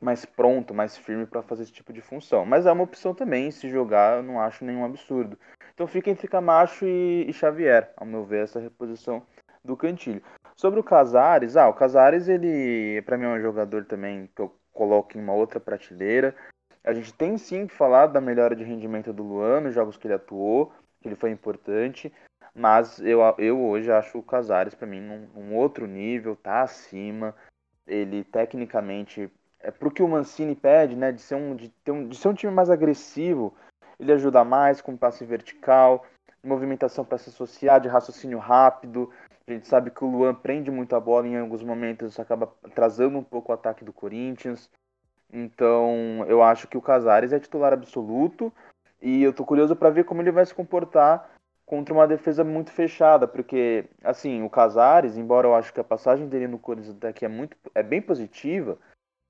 [0.00, 2.46] mais pronto, mais firme para fazer esse tipo de função.
[2.46, 5.38] Mas é uma opção também, se jogar, eu não acho nenhum absurdo.
[5.74, 9.22] Então fica entre Camacho e, e Xavier, ao meu ver, essa reposição
[9.62, 10.22] do Cantilho.
[10.56, 14.58] Sobre o Casares, ah, o Casares, ele, para mim, é um jogador também que eu
[14.72, 16.34] coloco em uma outra prateleira.
[16.84, 20.06] A gente tem sim que falar da melhora de rendimento do Luan nos jogos que
[20.06, 20.70] ele atuou,
[21.00, 22.12] que ele foi importante,
[22.54, 27.34] mas eu, eu hoje acho o Casares para mim um, um, outro nível, tá acima.
[27.86, 32.06] Ele tecnicamente é pro que o Mancini pede, né, de ser um de ter um
[32.06, 33.54] de ser um time mais agressivo.
[33.98, 36.04] Ele ajuda mais com passe vertical,
[36.42, 39.10] movimentação para se associar, de raciocínio rápido.
[39.46, 42.52] A gente sabe que o Luan prende muito a bola em alguns momentos, isso acaba
[42.62, 44.70] atrasando um pouco o ataque do Corinthians.
[45.34, 48.52] Então, eu acho que o Casares é titular absoluto
[49.02, 51.28] e eu tô curioso para ver como ele vai se comportar
[51.66, 56.28] contra uma defesa muito fechada, porque assim, o Casares, embora eu acho que a passagem
[56.28, 58.78] dele no Corinthians até aqui é muito é bem positiva,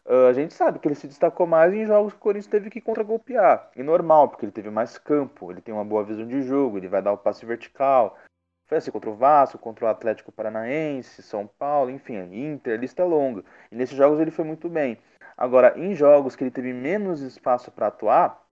[0.04, 2.68] uh, a gente sabe que ele se destacou mais em jogos que o Corinthians teve
[2.68, 3.70] que contragolpear.
[3.74, 6.88] E normal, porque ele teve mais campo, ele tem uma boa visão de jogo, ele
[6.88, 8.18] vai dar o passe vertical.
[8.66, 13.42] Foi assim contra o Vasco, contra o Atlético Paranaense, São Paulo, enfim, Inter, lista longa.
[13.70, 14.98] E nesses jogos ele foi muito bem.
[15.36, 18.42] Agora, em jogos que ele teve menos espaço para atuar,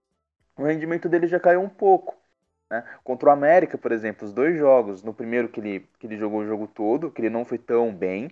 [0.57, 2.15] o rendimento dele já caiu um pouco.
[2.69, 2.83] Né?
[3.03, 6.41] Contra o América, por exemplo, os dois jogos, no primeiro que ele, que ele jogou
[6.41, 8.31] o jogo todo, que ele não foi tão bem,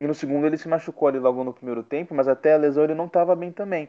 [0.00, 2.84] e no segundo ele se machucou ali logo no primeiro tempo, mas até a lesão
[2.84, 3.88] ele não estava bem também.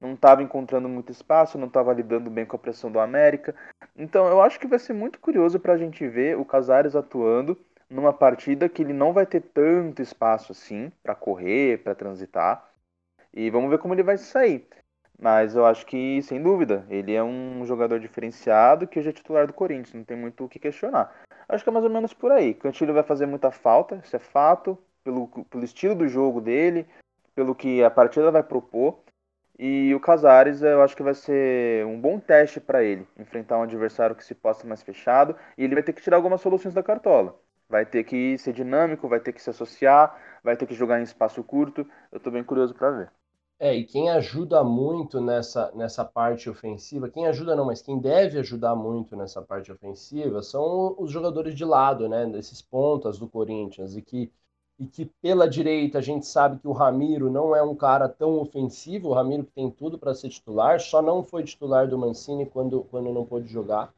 [0.00, 3.54] Não estava encontrando muito espaço, não estava lidando bem com a pressão do América.
[3.94, 7.56] Então eu acho que vai ser muito curioso para a gente ver o Casares atuando
[7.88, 12.71] numa partida que ele não vai ter tanto espaço assim para correr, para transitar.
[13.34, 14.66] E vamos ver como ele vai sair.
[15.18, 19.46] Mas eu acho que, sem dúvida, ele é um jogador diferenciado que hoje é titular
[19.46, 21.14] do Corinthians, não tem muito o que questionar.
[21.48, 22.54] Acho que é mais ou menos por aí.
[22.54, 26.86] Cantilho vai fazer muita falta, isso é fato, pelo, pelo estilo do jogo dele,
[27.34, 28.98] pelo que a partida vai propor.
[29.58, 33.62] E o Casares, eu acho que vai ser um bom teste para ele, enfrentar um
[33.62, 36.82] adversário que se possa mais fechado, e ele vai ter que tirar algumas soluções da
[36.82, 37.38] cartola.
[37.68, 41.04] Vai ter que ser dinâmico, vai ter que se associar, vai ter que jogar em
[41.04, 41.88] espaço curto.
[42.10, 43.10] Eu estou bem curioso para ver.
[43.64, 48.40] É, e quem ajuda muito nessa, nessa parte ofensiva, quem ajuda não, mas quem deve
[48.40, 53.96] ajudar muito nessa parte ofensiva são os jogadores de lado, né, desses pontas do Corinthians,
[53.96, 54.32] e que,
[54.80, 58.36] e que pela direita a gente sabe que o Ramiro não é um cara tão
[58.40, 62.44] ofensivo, o Ramiro que tem tudo para ser titular, só não foi titular do Mancini
[62.46, 63.94] quando, quando não pôde jogar.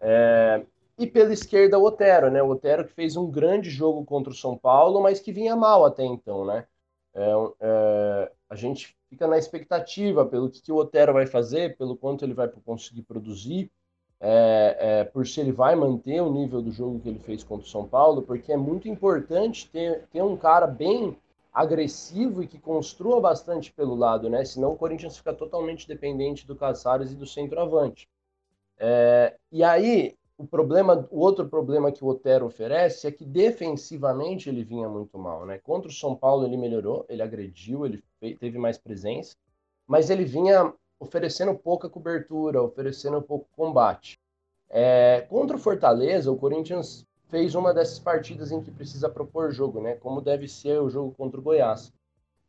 [0.00, 0.64] É,
[0.98, 4.36] e pela esquerda o Otero, né, o Otero que fez um grande jogo contra o
[4.36, 6.66] São Paulo, mas que vinha mal até então, né.
[7.14, 11.96] É, é, a gente fica na expectativa pelo que, que o Otero vai fazer, pelo
[11.96, 13.70] quanto ele vai conseguir produzir,
[14.20, 17.66] é, é, por se ele vai manter o nível do jogo que ele fez contra
[17.66, 21.16] o São Paulo, porque é muito importante ter, ter um cara bem
[21.52, 24.44] agressivo e que construa bastante pelo lado, né?
[24.44, 28.08] Senão o Corinthians fica totalmente dependente do Caçares e do centroavante.
[28.78, 34.48] É, e aí, o problema, o outro problema que o Otero oferece é que defensivamente
[34.48, 35.58] ele vinha muito mal, né?
[35.58, 39.36] Contra o São Paulo ele melhorou, ele agrediu, ele teve mais presença,
[39.86, 44.18] mas ele vinha oferecendo pouca cobertura, oferecendo pouco combate.
[44.68, 49.80] É, contra o Fortaleza, o Corinthians fez uma dessas partidas em que precisa propor jogo,
[49.80, 49.94] né?
[49.94, 51.92] Como deve ser o jogo contra o Goiás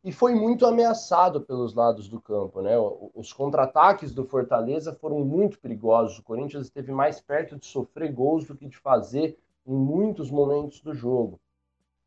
[0.02, 2.62] e foi muito ameaçado pelos lados do campo.
[2.62, 2.72] Né?
[3.14, 6.18] Os contra-ataques do Fortaleza foram muito perigosos.
[6.18, 10.80] O Corinthians esteve mais perto de sofrer gols do que de fazer em muitos momentos
[10.80, 11.38] do jogo.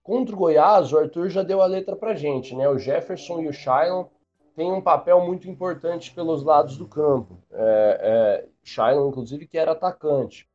[0.04, 2.54] Contra o Goiás, o Arthur já deu a letra para gente.
[2.54, 2.68] Né?
[2.68, 4.06] O Jefferson e o Shailon
[4.54, 7.38] têm um papel muito importante pelos lados do campo.
[7.52, 8.46] É,
[8.78, 10.48] é, inclusive, que era atacante.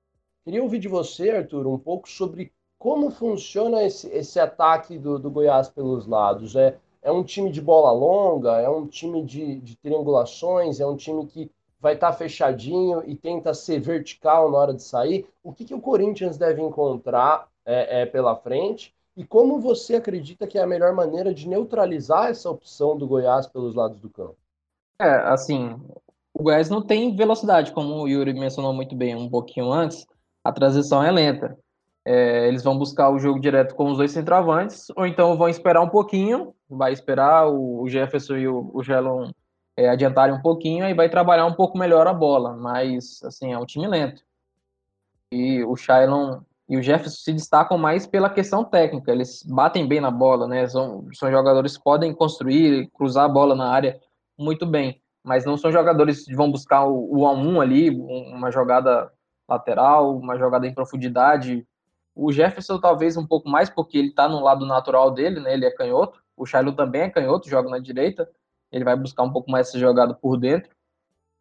[0.45, 5.31] Queria ouvir de você, Arthur, um pouco sobre como funciona esse, esse ataque do, do
[5.31, 6.55] Goiás pelos lados.
[6.55, 10.97] É, é um time de bola longa, é um time de, de triangulações, é um
[10.97, 15.27] time que vai estar tá fechadinho e tenta ser vertical na hora de sair.
[15.43, 18.95] O que, que o Corinthians deve encontrar é, é, pela frente?
[19.19, 23.49] E como você acredita que é a melhor maneira de neutralizar essa opção do Goiás
[23.49, 24.37] pelos lados do campo?
[25.01, 25.77] É, assim,
[26.33, 30.07] o Goiás não tem velocidade, como o Yuri mencionou muito bem um pouquinho antes,
[30.45, 31.59] a transição é lenta.
[32.05, 35.83] É, eles vão buscar o jogo direto com os dois centroavantes, ou então vão esperar
[35.83, 39.33] um pouquinho, vai esperar o, Jefferson e o, o Gelon
[39.77, 43.59] é, adiantarem um pouquinho e vai trabalhar um pouco melhor a bola, mas assim, é
[43.59, 44.23] um time lento.
[45.33, 50.01] E o Shailon e o Jefferson se destacam mais pela questão técnica, eles batem bem
[50.01, 50.67] na bola, né?
[50.69, 53.99] São, são jogadores que podem construir, cruzar a bola na área
[54.39, 58.51] muito bem, mas não são jogadores que vão buscar o, o a um ali, uma
[58.51, 59.11] jogada
[59.49, 61.67] lateral, uma jogada em profundidade,
[62.21, 65.55] o Jefferson talvez um pouco mais, porque ele está no lado natural dele, né?
[65.55, 66.21] Ele é canhoto.
[66.37, 68.29] O Shiloh também é canhoto, joga na direita.
[68.73, 70.69] Ele vai buscar um pouco mais essa jogada por dentro.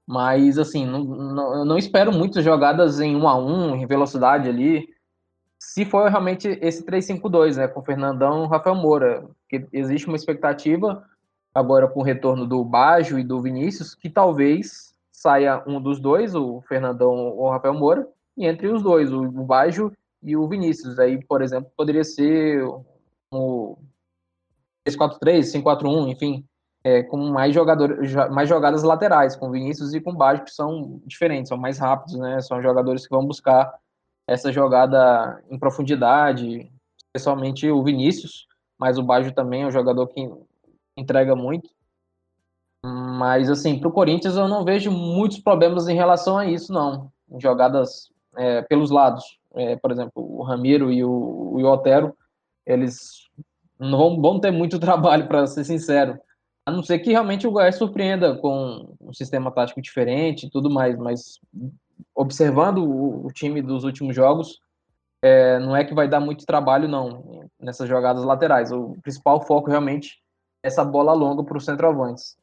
[0.06, 4.88] Mas, assim, não, não, não espero muitas jogadas em um a um, em velocidade ali.
[5.78, 7.68] Se for realmente esse 3-5-2, né?
[7.68, 9.30] Com Fernandão e Rafael Moura.
[9.42, 11.06] Porque existe uma expectativa,
[11.54, 16.34] agora com o retorno do Bajo e do Vinícius, que talvez saia um dos dois,
[16.34, 19.92] o Fernandão ou o Rafael Moura, e entre os dois, o Bajo
[20.24, 20.98] e o Vinícius.
[20.98, 22.64] Aí, por exemplo, poderia ser
[23.32, 23.78] o
[24.90, 26.44] 3-4-3, 5-4-1, enfim,
[26.84, 28.00] é, com mais, jogador,
[28.32, 32.42] mais jogadas laterais, com Vinícius e com Baggio, que são diferentes, são mais rápidos, né?
[32.42, 33.72] São jogadores que vão buscar
[34.28, 38.46] essa jogada em profundidade, especialmente o Vinícius,
[38.78, 40.30] mas o Baggio também é um jogador que
[40.96, 41.70] entrega muito.
[42.84, 47.12] Mas, assim, para o Corinthians eu não vejo muitos problemas em relação a isso, não.
[47.40, 49.40] Jogadas é, pelos lados.
[49.56, 52.16] É, por exemplo, o Ramiro e o, o Otero,
[52.66, 53.28] eles
[53.80, 56.20] não vão, vão ter muito trabalho, para ser sincero.
[56.66, 60.70] A não ser que realmente o Goiás surpreenda com um sistema tático diferente e tudo
[60.70, 61.40] mais, mas
[62.18, 64.60] observando o, o time dos últimos jogos,
[65.22, 68.72] é, não é que vai dar muito trabalho, não, nessas jogadas laterais.
[68.72, 70.20] O principal foco realmente
[70.64, 72.36] é essa bola longa para os centroavantes.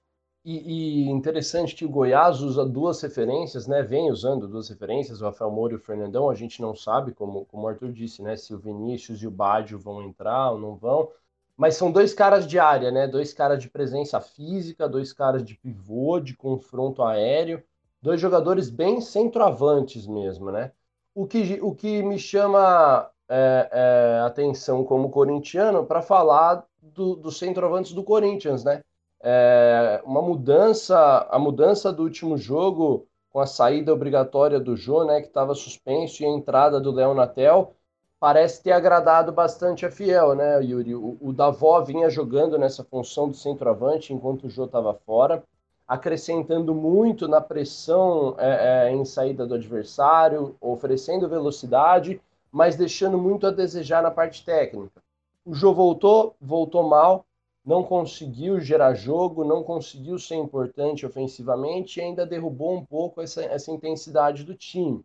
[0.44, 3.82] E, e, interessante que o Goiás usa duas referências, né?
[3.82, 6.30] Vem usando duas referências, o Rafael Moura e o Fernandão.
[6.30, 8.36] A gente não sabe, como, como o Arthur disse, né?
[8.36, 11.10] Se o Vinícius e o Bádio vão entrar ou não vão.
[11.56, 13.08] Mas são dois caras de área, né?
[13.08, 17.62] Dois caras de presença física, dois caras de pivô, de confronto aéreo,
[18.04, 20.70] dois jogadores bem centroavantes mesmo, né?
[21.14, 27.38] O que, o que me chama é, é, atenção como corintiano para falar do, dos
[27.38, 28.82] centroavantes do Corinthians, né?
[29.24, 35.22] é, uma mudança, a mudança do último jogo com a saída obrigatória do Jô, né,
[35.22, 37.74] que estava suspenso, e a entrada do Léo Natel,
[38.20, 40.94] parece ter agradado bastante a Fiel, né, Yuri?
[40.94, 45.42] O, o Davó vinha jogando nessa função do centroavante enquanto o Jô estava fora,
[45.86, 52.20] acrescentando muito na pressão é, é, em saída do adversário, oferecendo velocidade,
[52.50, 55.02] mas deixando muito a desejar na parte técnica.
[55.44, 57.26] O Jô voltou, voltou mal,
[57.64, 63.42] não conseguiu gerar jogo, não conseguiu ser importante ofensivamente e ainda derrubou um pouco essa,
[63.42, 65.04] essa intensidade do time.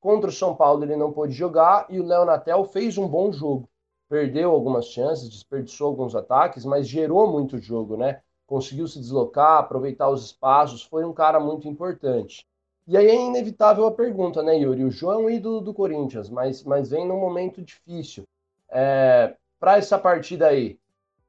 [0.00, 3.32] Contra o São Paulo ele não pôde jogar e o Léo Natel fez um bom
[3.32, 3.68] jogo.
[4.08, 8.20] Perdeu algumas chances, desperdiçou alguns ataques, mas gerou muito jogo, né?
[8.46, 12.46] Conseguiu se deslocar, aproveitar os espaços, foi um cara muito importante.
[12.86, 14.84] E aí é inevitável a pergunta, né, Yuri?
[14.84, 18.24] O João é um ídolo do Corinthians, mas, mas vem num momento difícil.
[18.70, 20.78] É, Para essa partida aí,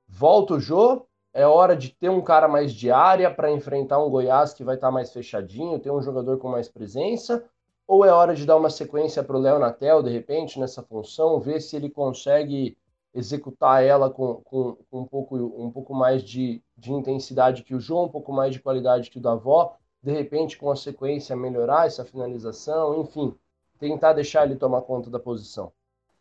[0.07, 4.09] Volta o Jô, é hora de ter um cara mais de área para enfrentar um
[4.09, 7.43] Goiás que vai estar tá mais fechadinho, ter um jogador com mais presença,
[7.87, 11.39] ou é hora de dar uma sequência para o Léo Natel, de repente, nessa função,
[11.39, 12.77] ver se ele consegue
[13.13, 17.79] executar ela com, com, com um, pouco, um pouco mais de, de intensidade que o
[17.79, 21.87] João, um pouco mais de qualidade que o Davó, de repente, com a sequência, melhorar
[21.87, 23.35] essa finalização, enfim,
[23.79, 25.71] tentar deixar ele tomar conta da posição.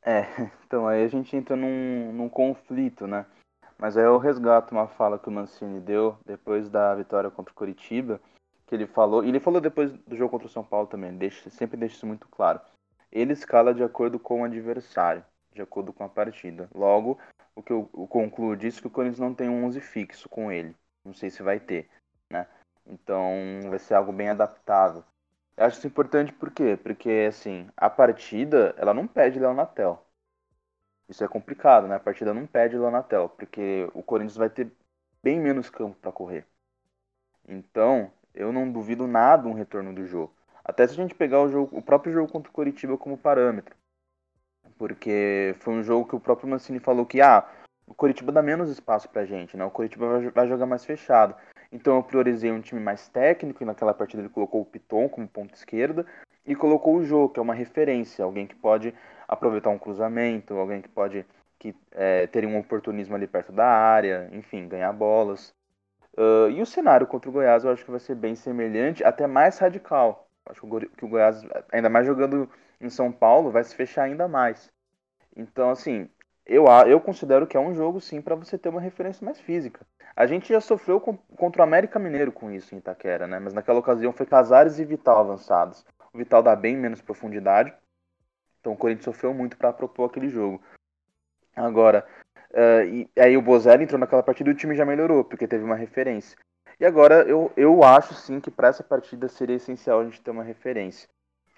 [0.03, 0.23] É,
[0.67, 3.27] então aí a gente entra num, num conflito, né?
[3.79, 7.57] Mas aí eu resgato uma fala que o Mancini deu depois da vitória contra o
[7.57, 8.21] Curitiba,
[8.67, 11.51] que ele falou, e ele falou depois do jogo contra o São Paulo também, deixa,
[11.51, 12.61] sempre deixa isso muito claro.
[13.11, 16.69] Ele escala de acordo com o adversário, de acordo com a partida.
[16.75, 17.19] Logo,
[17.57, 20.51] o que eu, concluo disso é que o Corinthians não tem um 11 fixo com
[20.51, 20.77] ele.
[21.05, 21.89] Não sei se vai ter,
[22.31, 22.47] né?
[22.87, 23.31] Então
[23.69, 25.05] vai ser algo bem adaptável.
[25.57, 26.77] Eu acho isso importante por quê?
[26.83, 30.05] Porque assim, a partida, ela não pede Léo Natel.
[31.09, 31.97] Isso é complicado, né?
[31.97, 34.71] A partida não pede Lonatel, porque o Corinthians vai ter
[35.23, 36.47] bem menos campo para correr.
[37.49, 40.35] Então, eu não duvido nada um retorno do jogo.
[40.65, 43.77] Até se a gente pegar o, jogo, o próprio jogo contra o Coritiba como parâmetro.
[44.79, 47.47] Porque foi um jogo que o próprio Mancini falou que ah,
[47.87, 49.65] o Coritiba dá menos espaço pra gente, né?
[49.65, 51.35] O Coritiba vai jogar mais fechado.
[51.71, 55.29] Então eu priorizei um time mais técnico e naquela partida ele colocou o Piton como
[55.29, 56.07] ponto esquerda
[56.47, 58.95] e colocou o jogo, que é uma referência, alguém que pode
[59.27, 61.27] aproveitar um cruzamento, alguém que pode
[61.59, 65.53] que, é, ter um oportunismo ali perto da área, enfim, ganhar bolas.
[66.17, 69.27] Uh, e o cenário contra o Goiás eu acho que vai ser bem semelhante, até
[69.27, 70.29] mais radical.
[70.47, 70.61] Acho
[70.97, 72.49] que o Goiás, ainda mais jogando
[72.81, 74.71] em São Paulo, vai se fechar ainda mais.
[75.37, 76.09] Então, assim,
[76.47, 79.87] eu, eu considero que é um jogo, sim, para você ter uma referência mais física.
[80.15, 83.39] A gente já sofreu com, contra o América Mineiro com isso em Itaquera, né?
[83.39, 85.85] Mas naquela ocasião foi Casares e Vital avançados.
[86.13, 87.75] O Vital dá bem menos profundidade,
[88.61, 90.63] então o Corinthians sofreu muito para propor aquele jogo.
[91.57, 92.07] Agora,
[92.53, 95.65] uh, e aí o Bozelli entrou naquela partida e o time já melhorou, porque teve
[95.65, 96.39] uma referência.
[96.79, 100.31] E agora eu, eu acho sim que para essa partida seria essencial a gente ter
[100.31, 101.09] uma referência.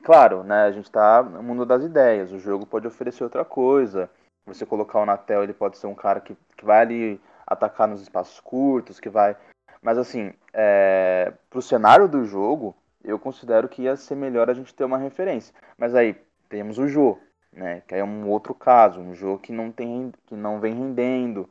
[0.03, 4.11] Claro, né, a gente está no mundo das ideias, o jogo pode oferecer outra coisa.
[4.47, 8.01] Você colocar o Natel, ele pode ser um cara que, que vai ali atacar nos
[8.01, 9.37] espaços curtos, que vai.
[9.83, 11.33] Mas assim, é...
[11.51, 15.55] pro cenário do jogo, eu considero que ia ser melhor a gente ter uma referência.
[15.77, 16.17] Mas aí,
[16.49, 17.19] temos o Jô,
[17.53, 17.83] né?
[17.87, 21.49] Que é um outro caso, um Jô que não tem, que não vem rendendo,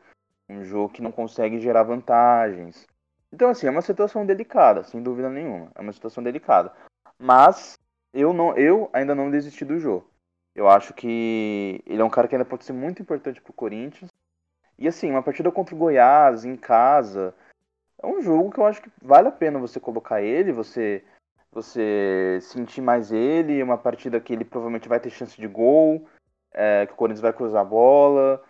[0.50, 2.86] um Jô que não consegue gerar vantagens.
[3.32, 6.72] Então assim, é uma situação delicada, sem dúvida nenhuma, é uma situação delicada.
[7.18, 7.78] Mas
[8.16, 10.02] eu não, eu ainda não desisti do Jô.
[10.56, 14.10] Eu acho que ele é um cara que ainda pode ser muito importante pro Corinthians.
[14.80, 17.36] E assim, uma partida contra o Goiás em casa,
[18.02, 21.04] é um jogo que eu acho que vale a pena você colocar ele, você
[21.52, 26.06] você sentir mais ele, uma partida que ele provavelmente vai ter chance de gol,
[26.54, 28.44] é, que o Corinthians vai cruzar a bola.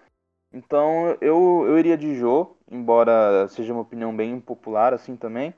[0.52, 5.54] Então eu, eu iria de Jô, embora seja uma opinião bem impopular assim também.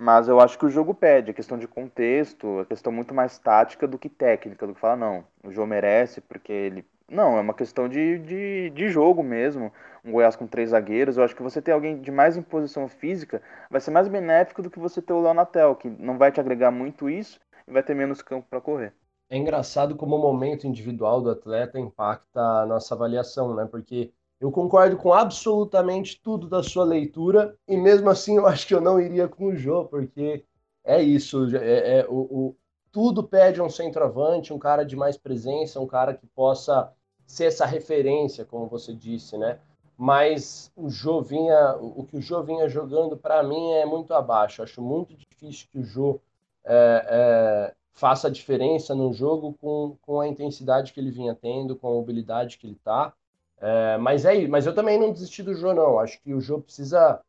[0.00, 3.38] Mas eu acho que o jogo pede, a questão de contexto, a questão muito mais
[3.38, 6.86] tática do que técnica, do que falar, não, o jogo merece porque ele.
[7.06, 9.70] Não, é uma questão de, de, de jogo mesmo.
[10.02, 13.42] Um Goiás com três zagueiros, eu acho que você ter alguém de mais imposição física
[13.70, 16.70] vai ser mais benéfico do que você ter o Leonatel, que não vai te agregar
[16.70, 17.38] muito isso
[17.68, 18.94] e vai ter menos campo para correr.
[19.28, 23.68] É engraçado como o momento individual do atleta impacta a nossa avaliação, né?
[23.70, 28.74] Porque eu concordo com absolutamente tudo da sua leitura e mesmo assim eu acho que
[28.74, 30.44] eu não iria com o Jô, porque
[30.82, 32.56] é isso, é, é o, o,
[32.90, 36.90] tudo pede um centroavante, um cara de mais presença, um cara que possa
[37.26, 39.60] ser essa referência, como você disse, né?
[39.96, 44.62] Mas o Jô vinha, o que o Jô vinha jogando para mim é muito abaixo.
[44.62, 46.18] Acho muito difícil que o Jô
[46.64, 51.76] é, é, faça a diferença no jogo com, com a intensidade que ele vinha tendo,
[51.76, 53.12] com a mobilidade que ele está.
[53.60, 55.98] É, mas é mas eu também não desisti do Jô, não.
[55.98, 57.20] Acho que o Jô precisa,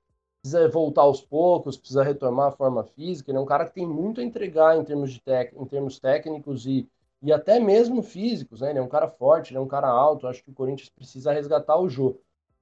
[0.41, 3.29] precisa voltar aos poucos, precisa retomar a forma física.
[3.29, 5.99] Ele é um cara que tem muito a entregar em termos, de tec, em termos
[5.99, 6.89] técnicos e,
[7.21, 8.61] e até mesmo físicos.
[8.61, 8.69] Né?
[8.69, 10.27] Ele é um cara forte, ele é um cara alto.
[10.27, 12.17] Acho que o Corinthians precisa resgatar o Jô.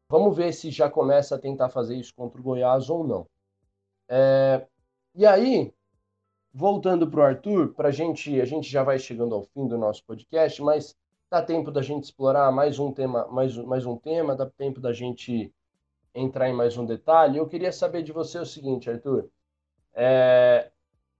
[0.10, 3.28] Vamos ver se já começa a tentar fazer isso contra o Goiás ou não.
[4.10, 4.66] É,
[5.14, 5.72] e aí,
[6.52, 10.04] voltando para o Arthur, pra gente, a gente já vai chegando ao fim do nosso
[10.04, 10.96] podcast, mas
[11.32, 14.92] Dá tempo da gente explorar mais um tema, mais, mais um tema, dá tempo da
[14.92, 15.54] gente
[16.14, 17.38] entrar em mais um detalhe.
[17.38, 19.30] Eu queria saber de você o seguinte, Arthur.
[19.94, 20.72] É,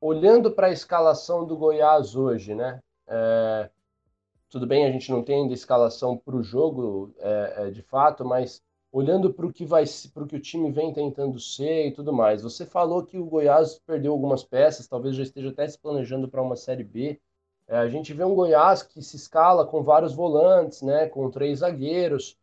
[0.02, 2.82] olhando para a escalação do Goiás hoje, né?
[3.08, 3.70] É,
[4.50, 8.26] tudo bem, a gente não tem ainda escalação para o jogo, é, é, de fato,
[8.26, 12.12] mas olhando para o que vai, para que o time vem tentando ser e tudo
[12.12, 12.42] mais.
[12.42, 16.42] Você falou que o Goiás perdeu algumas peças, talvez já esteja até se planejando para
[16.42, 17.22] uma série B.
[17.70, 21.60] É, a gente vê um Goiás que se escala com vários volantes, né, com três
[21.60, 22.38] zagueiros.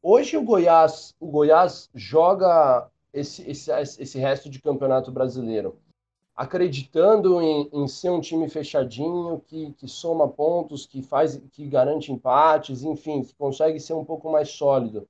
[0.00, 5.76] Hoje o Goiás, o Goiás joga esse, esse, esse resto de campeonato brasileiro
[6.36, 12.12] acreditando em, em, ser um time fechadinho, que, que soma pontos, que faz, que garante
[12.12, 15.08] empates, enfim, que consegue ser um pouco mais sólido.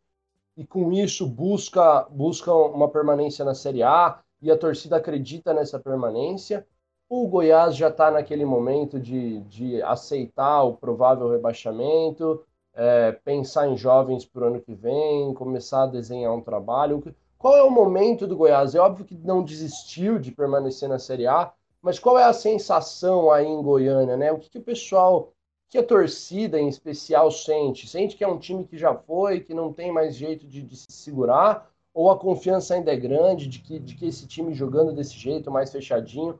[0.56, 5.80] E com isso busca, busca uma permanência na Série A, e a torcida acredita nessa
[5.80, 6.64] permanência.
[7.08, 12.44] O Goiás já está naquele momento de, de aceitar o provável rebaixamento,
[12.74, 17.02] é, pensar em jovens para o ano que vem, começar a desenhar um trabalho.
[17.38, 18.74] Qual é o momento do Goiás?
[18.74, 23.30] É óbvio que não desistiu de permanecer na Série A, mas qual é a sensação
[23.30, 24.32] aí em Goiânia, né?
[24.32, 25.32] O que, que o pessoal,
[25.68, 27.88] que a torcida em especial sente?
[27.88, 30.76] Sente que é um time que já foi, que não tem mais jeito de, de
[30.76, 31.70] se segurar?
[31.94, 35.52] Ou a confiança ainda é grande de que, de que esse time jogando desse jeito,
[35.52, 36.36] mais fechadinho,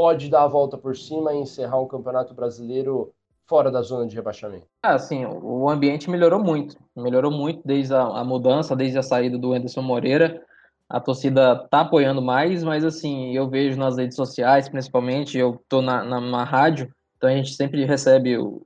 [0.00, 3.12] pode dar a volta por cima e encerrar um campeonato brasileiro
[3.46, 4.64] fora da zona de rebaixamento?
[4.82, 6.74] Ah, sim, o ambiente melhorou muito.
[6.96, 10.42] Melhorou muito desde a, a mudança, desde a saída do Anderson Moreira.
[10.88, 15.82] A torcida tá apoiando mais, mas assim, eu vejo nas redes sociais, principalmente, eu tô
[15.82, 18.62] na, na, na rádio, então a gente sempre recebe o,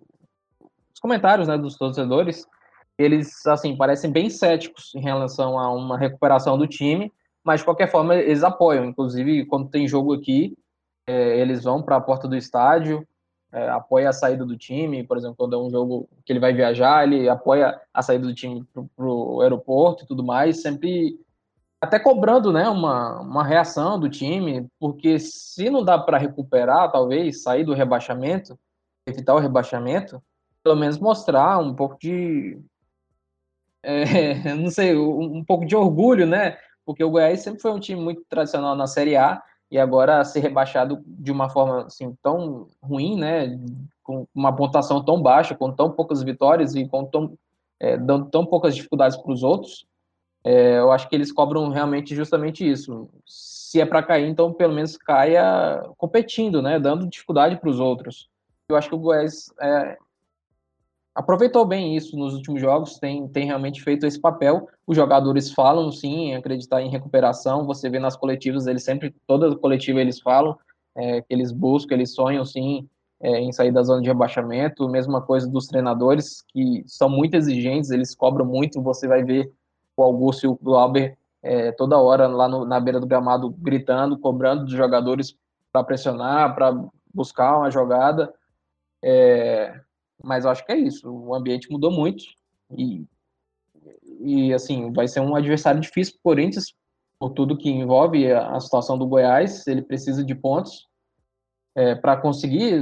[0.95, 2.47] os comentários né, dos torcedores.
[2.97, 7.13] Eles, assim, parecem bem céticos em relação a uma recuperação do time,
[7.43, 8.85] mas de qualquer forma eles apoiam.
[8.85, 10.57] Inclusive, quando tem jogo aqui,
[11.07, 13.07] é, eles vão para a porta do estádio,
[13.53, 16.53] é, apoia a saída do time, por exemplo, quando é um jogo que ele vai
[16.53, 21.19] viajar, ele apoia a saída do time para o aeroporto e tudo mais, sempre
[21.81, 27.43] até cobrando né, uma, uma reação do time, porque se não dá para recuperar, talvez,
[27.43, 28.59] sair do rebaixamento,
[29.07, 30.21] evitar o rebaixamento,
[30.63, 32.59] pelo menos mostrar um pouco de.
[33.83, 36.57] É, não sei, um, um pouco de orgulho, né?
[36.87, 39.43] Porque o Goiás sempre foi um time muito tradicional na Série A
[39.75, 43.59] e agora ser rebaixado de uma forma assim tão ruim, né,
[44.05, 47.37] com uma pontuação tão baixa, com tão poucas vitórias e com tão
[47.81, 49.85] é, dando tão poucas dificuldades para os outros,
[50.45, 53.09] é, eu acho que eles cobram realmente justamente isso.
[53.27, 58.29] Se é para cair, então pelo menos caia competindo, né, dando dificuldade para os outros.
[58.69, 59.99] Eu acho que o Goiás é,
[61.15, 64.69] aproveitou bem isso nos últimos jogos, tem, tem realmente feito esse papel.
[64.87, 67.65] Os jogadores falam sim em acreditar em recuperação.
[67.67, 70.59] Você vê nas coletivas, eles sempre, toda coletiva eles falam
[70.97, 72.89] é, que eles buscam, eles sonham sim
[73.21, 74.89] é, em sair da zona de rebaixamento.
[74.89, 78.83] Mesma coisa dos treinadores, que são muito exigentes, eles cobram muito.
[78.83, 79.53] Você vai ver
[79.97, 84.19] o Augusto e o Glauber é, toda hora lá no, na beira do gramado gritando,
[84.19, 85.37] cobrando dos jogadores
[85.71, 86.75] para pressionar, para
[87.13, 88.35] buscar uma jogada.
[89.03, 89.79] É,
[90.25, 91.09] mas eu acho que é isso.
[91.09, 92.25] O ambiente mudou muito
[92.77, 93.05] e,
[94.21, 96.75] e assim, vai ser um adversário difícil o Corinthians,
[97.19, 99.67] por tudo que envolve a, situação do Goiás.
[99.67, 100.89] Ele precisa de pontos
[101.75, 102.81] é, para conseguir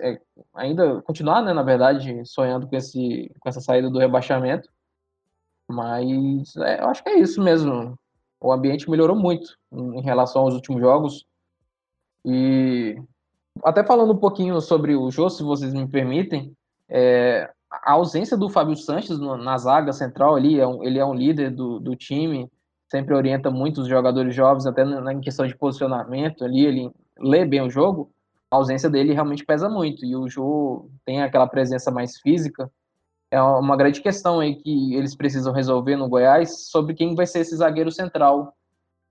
[0.00, 0.20] é,
[0.54, 4.68] ainda continuar, né, na verdade, sonhando com, esse, com essa saída do rebaixamento.
[5.70, 7.96] Mas é, eu acho que é isso mesmo.
[8.40, 11.24] O ambiente melhorou muito em relação aos últimos jogos.
[12.24, 13.00] E
[13.62, 16.56] até falando um pouquinho sobre o jogo, se vocês me permitem,
[16.92, 21.14] é, a ausência do Fábio Sanches na zaga central ali, é um, ele é um
[21.14, 22.50] líder do, do time,
[22.90, 27.62] sempre orienta muito os jogadores jovens, até na, questão de posicionamento ali, ele lê bem
[27.62, 28.12] o jogo,
[28.50, 32.70] a ausência dele realmente pesa muito, e o Jô tem aquela presença mais física,
[33.30, 37.38] é uma grande questão aí que eles precisam resolver no Goiás sobre quem vai ser
[37.38, 38.54] esse zagueiro central,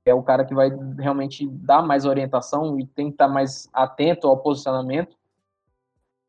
[0.05, 0.69] é o cara que vai
[0.99, 5.15] realmente dar mais orientação e tem que estar mais atento ao posicionamento,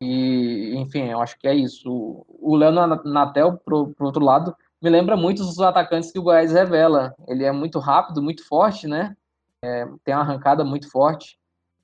[0.03, 2.25] e, enfim, eu acho que é isso.
[2.27, 2.71] O Léo
[3.05, 7.15] Natel, pro, pro outro lado, me lembra muito os atacantes que o Goiás revela.
[7.27, 9.15] Ele é muito rápido, muito forte, né?
[9.63, 11.37] É, tem uma arrancada muito forte,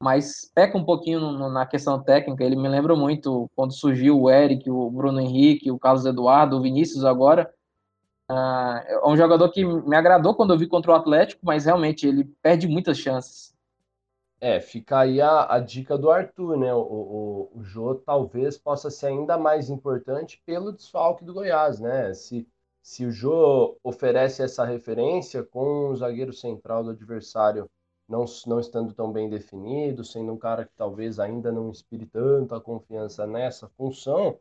[0.03, 2.43] mas peca um pouquinho no, na questão técnica.
[2.43, 6.61] Ele me lembra muito quando surgiu o Eric, o Bruno Henrique, o Carlos Eduardo, o
[6.61, 7.49] Vinícius agora.
[8.27, 12.05] Ah, é um jogador que me agradou quando eu vi contra o Atlético, mas realmente
[12.05, 13.48] ele perde muitas chances.
[14.41, 16.73] É, fica aí a, a dica do Arthur, né?
[16.73, 22.13] O, o, o Jô talvez possa ser ainda mais importante pelo desfalque do Goiás, né?
[22.13, 22.47] Se,
[22.81, 27.69] se o Jô oferece essa referência com o zagueiro central do adversário
[28.07, 32.59] não, não estando tão bem definido, sendo um cara que talvez ainda não inspire tanta
[32.61, 34.39] confiança nessa função,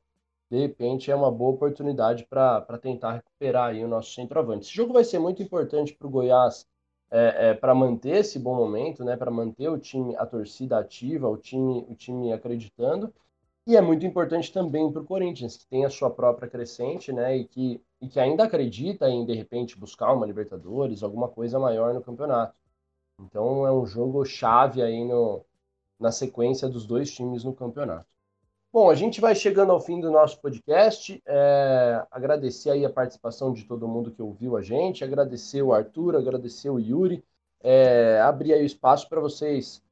[0.51, 4.67] de repente é uma boa oportunidade para tentar recuperar aí o nosso centroavante.
[4.67, 6.67] Esse jogo vai ser muito importante para o Goiás
[7.11, 11.29] é, é, para manter esse bom momento, né, para manter o time, a torcida ativa,
[11.29, 13.13] o time, o time acreditando.
[13.67, 17.37] E é muito importante também para o Corinthians, que tem a sua própria crescente, né,
[17.37, 21.93] e que, e que ainda acredita em, de repente, buscar uma Libertadores, alguma coisa maior
[21.95, 22.59] no campeonato.
[23.21, 25.45] Então é um jogo chave aí no,
[25.99, 28.07] na sequência dos dois times no campeonato.
[28.71, 31.23] Bom, a gente vai chegando ao fim do nosso podcast.
[31.27, 36.15] É, agradecer aí a participação de todo mundo que ouviu a gente, agradecer o Arthur,
[36.15, 37.25] agradecer o Yuri,
[37.61, 39.83] é, abrir aí o espaço para vocês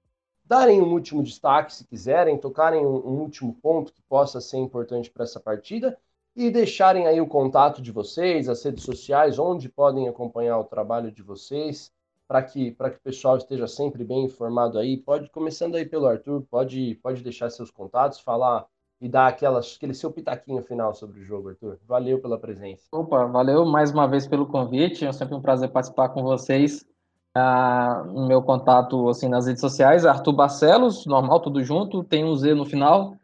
[0.45, 5.11] darem um último destaque, se quiserem, tocarem um, um último ponto que possa ser importante
[5.11, 5.99] para essa partida
[6.37, 11.11] e deixarem aí o contato de vocês, as redes sociais, onde podem acompanhar o trabalho
[11.11, 11.91] de vocês,
[12.27, 14.97] para que, que o pessoal esteja sempre bem informado aí.
[14.97, 18.67] Pode, começando aí pelo Arthur, pode, pode deixar seus contatos, falar
[19.01, 21.79] e dar aquelas, aquele seu pitaquinho final sobre o jogo, Arthur.
[21.87, 22.85] Valeu pela presença.
[22.93, 25.07] Opa, valeu mais uma vez pelo convite.
[25.07, 26.87] É sempre um prazer participar com vocês.
[27.35, 32.55] Ah, meu contato assim nas redes sociais, Arthur Barcelos, normal, tudo junto, tem um Z
[32.55, 33.15] no final.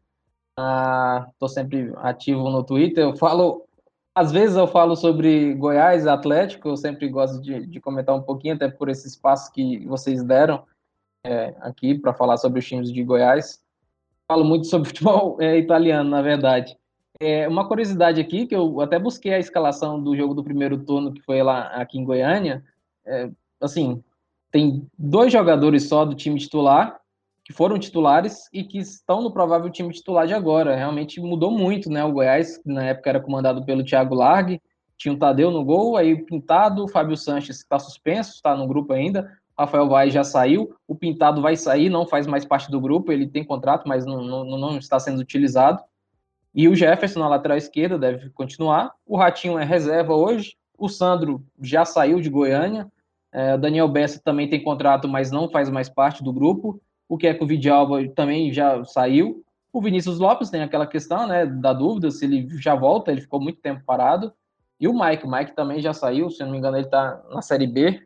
[0.50, 3.04] Estou ah, sempre ativo no Twitter.
[3.04, 3.64] Eu falo
[4.14, 8.54] às vezes eu falo sobre Goiás, Atlético, eu sempre gosto de, de comentar um pouquinho,
[8.54, 10.64] até por esse espaço que vocês deram
[11.24, 13.62] é, aqui para falar sobre os times de Goiás.
[14.28, 16.76] Falo muito sobre futebol é, italiano, na verdade.
[17.20, 21.12] É, uma curiosidade aqui, que eu até busquei a escalação do jogo do primeiro turno,
[21.12, 22.62] que foi lá aqui em Goiânia.
[23.06, 24.02] É, assim,
[24.50, 27.00] tem dois jogadores só do time titular,
[27.52, 30.74] que foram titulares e que estão no provável time titular de agora.
[30.74, 32.02] Realmente mudou muito, né?
[32.02, 34.60] O Goiás, na época era comandado pelo Thiago Largue,
[34.96, 38.66] tinha o Tadeu no gol, aí o Pintado, o Fábio Sanches está suspenso, está no
[38.66, 42.80] grupo ainda, Rafael Vai já saiu, o Pintado vai sair, não faz mais parte do
[42.80, 45.82] grupo, ele tem contrato, mas não, não, não está sendo utilizado.
[46.54, 48.92] E o Jefferson na lateral esquerda deve continuar.
[49.06, 50.54] O Ratinho é reserva hoje.
[50.78, 52.86] O Sandro já saiu de Goiânia.
[53.32, 56.80] É, Daniel Bessa também tem contrato, mas não faz mais parte do grupo
[57.12, 59.44] o Keco Vidalba também já saiu.
[59.70, 63.38] O Vinícius Lopes tem aquela questão, né, da dúvida se ele já volta, ele ficou
[63.38, 64.32] muito tempo parado.
[64.80, 67.42] E o Mike, o Mike também já saiu, se não me engano, ele está na
[67.42, 68.02] Série B.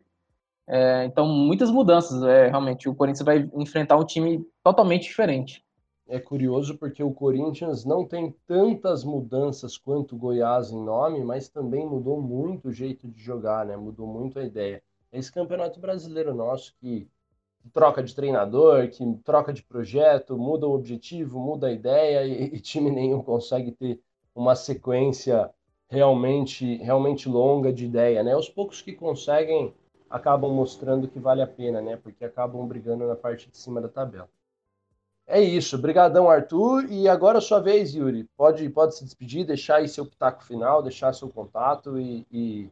[0.67, 2.21] É, então, muitas mudanças.
[2.21, 5.63] É, realmente, o Corinthians vai enfrentar um time totalmente diferente.
[6.05, 11.47] É curioso porque o Corinthians não tem tantas mudanças quanto o Goiás em nome, mas
[11.47, 13.77] também mudou muito o jeito de jogar, né?
[13.77, 14.83] Mudou muito a ideia.
[15.13, 17.07] Esse campeonato brasileiro nosso que
[17.73, 22.59] troca de treinador, que troca de projeto, muda o objetivo, muda a ideia e, e
[22.59, 23.99] time nenhum consegue ter
[24.35, 25.49] uma sequência
[25.89, 28.35] realmente realmente longa de ideia, né?
[28.35, 29.73] Os poucos que conseguem
[30.09, 31.97] acabam mostrando que vale a pena, né?
[31.97, 34.29] Porque acabam brigando na parte de cima da tabela.
[35.25, 38.23] É isso, brigadão Arthur e agora é sua vez, Yuri.
[38.37, 42.69] Pode pode se despedir, deixar aí seu pitaco final, deixar seu contato e, e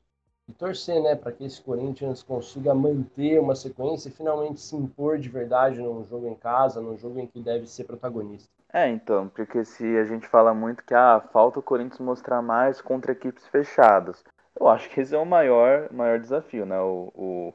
[0.47, 5.17] e torcer, né, para que esse Corinthians consiga manter uma sequência e finalmente se impor
[5.17, 8.49] de verdade num jogo em casa, num jogo em que deve ser protagonista.
[8.71, 12.81] É, então, porque se a gente fala muito que ah, falta o Corinthians mostrar mais
[12.81, 14.23] contra equipes fechadas,
[14.59, 16.79] eu acho que esse é o maior, maior desafio, né?
[16.79, 17.53] O, o,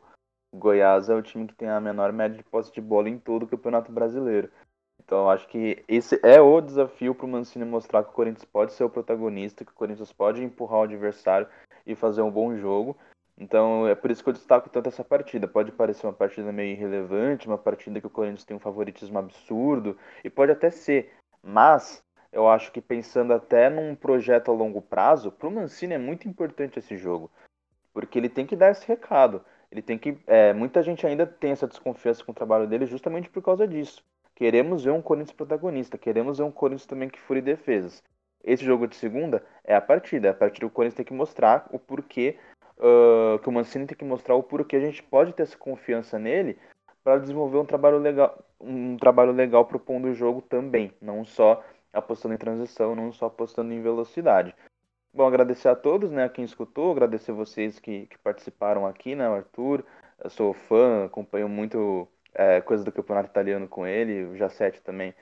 [0.53, 3.45] Goiás é o time que tem a menor média de posse de bola em todo
[3.45, 4.51] o Campeonato Brasileiro.
[5.11, 8.73] Então, acho que esse é o desafio para o Mancini mostrar que o Corinthians pode
[8.73, 11.49] ser o protagonista, que o Corinthians pode empurrar o adversário
[11.85, 12.97] e fazer um bom jogo.
[13.37, 15.49] Então é por isso que eu destaco tanto essa partida.
[15.49, 19.99] Pode parecer uma partida meio irrelevante, uma partida que o Corinthians tem um favoritismo absurdo,
[20.23, 22.01] e pode até ser, mas
[22.33, 26.29] eu acho que pensando até num projeto a longo prazo, para o Mancini é muito
[26.29, 27.29] importante esse jogo,
[27.93, 29.45] porque ele tem que dar esse recado.
[29.73, 30.17] Ele tem que.
[30.29, 34.05] É, muita gente ainda tem essa desconfiança com o trabalho dele justamente por causa disso.
[34.41, 38.03] Queremos ver um Corinthians protagonista, queremos ver um Corinthians também que fure defesas.
[38.43, 41.13] Esse jogo de segunda é a partida, é a partida que o Corinthians tem que
[41.13, 42.39] mostrar o porquê
[42.79, 46.19] uh, que o Mancini tem que mostrar o porquê a gente pode ter essa confiança
[46.19, 46.59] nele
[47.05, 51.63] para desenvolver um trabalho legal, um trabalho legal propondo o jogo também, não só
[51.93, 54.57] apostando em transição, não só apostando em velocidade.
[55.13, 59.27] Bom, agradecer a todos, né, a quem escutou, agradecer vocês que, que participaram aqui, né,
[59.27, 59.85] Arthur,
[60.25, 65.15] eu sou fã, acompanho muito é, coisas do campeonato italiano com ele, o Jacete também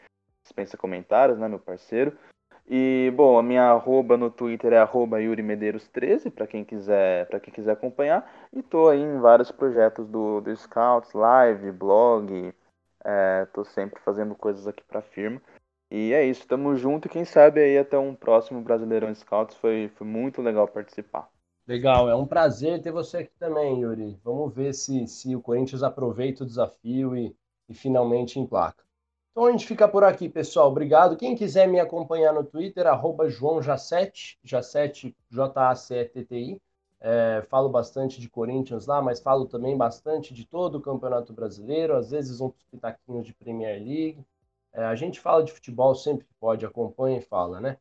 [0.43, 2.17] dispensa comentários, né, meu parceiro.
[2.71, 7.41] E, bom, a minha arroba no Twitter é arroba Yuri Medeiros13, para quem quiser para
[7.41, 8.31] quem quiser acompanhar.
[8.53, 12.53] E tô aí em vários projetos do, do Scouts, live, blog.
[13.03, 15.41] É, tô sempre fazendo coisas aqui para firma.
[15.91, 19.57] E é isso, tamo junto e quem sabe aí até um próximo Brasileirão Scouts.
[19.57, 21.31] Foi, foi muito legal participar.
[21.69, 24.19] Legal, é um prazer ter você aqui também, Yuri.
[24.25, 27.37] Vamos ver se, se o Corinthians aproveita o desafio e,
[27.69, 28.83] e finalmente emplaca.
[29.31, 30.71] Então a gente fica por aqui, pessoal.
[30.71, 31.15] Obrigado.
[31.15, 36.59] Quem quiser me acompanhar no Twitter, arroba João Jacete, Jacete, J-A-C-E-T-T-I.
[37.03, 41.95] É, falo bastante de Corinthians lá, mas falo também bastante de todo o Campeonato Brasileiro,
[41.97, 44.25] às vezes uns pitaquinhos de Premier League.
[44.73, 47.77] É, a gente fala de futebol sempre que pode, acompanha e fala, né?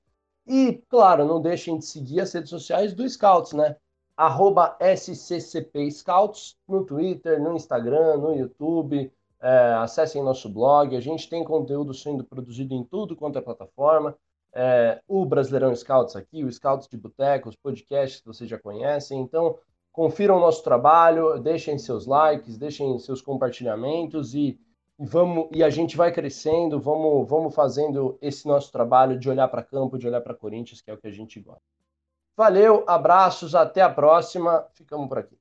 [0.48, 3.76] E, claro, não deixem de seguir as redes sociais do Scouts, né?
[4.16, 11.30] Arroba SCCP Scouts no Twitter, no Instagram, no YouTube, é, acessem nosso blog, a gente
[11.30, 14.16] tem conteúdo sendo produzido em tudo quanto é plataforma.
[14.54, 19.20] É, o Brasileirão Scouts aqui, o Scouts de Boteco, os podcasts que vocês já conhecem.
[19.22, 19.58] Então,
[19.92, 24.60] confiram o nosso trabalho, deixem seus likes, deixem seus compartilhamentos e,
[24.98, 29.64] vamos e a gente vai crescendo, vamos, vamos fazendo esse nosso trabalho de olhar para
[29.64, 31.62] campo, de olhar para Corinthians, que é o que a gente gosta.
[32.36, 34.68] Valeu, abraços, até a próxima.
[34.74, 35.38] Ficamos por aqui.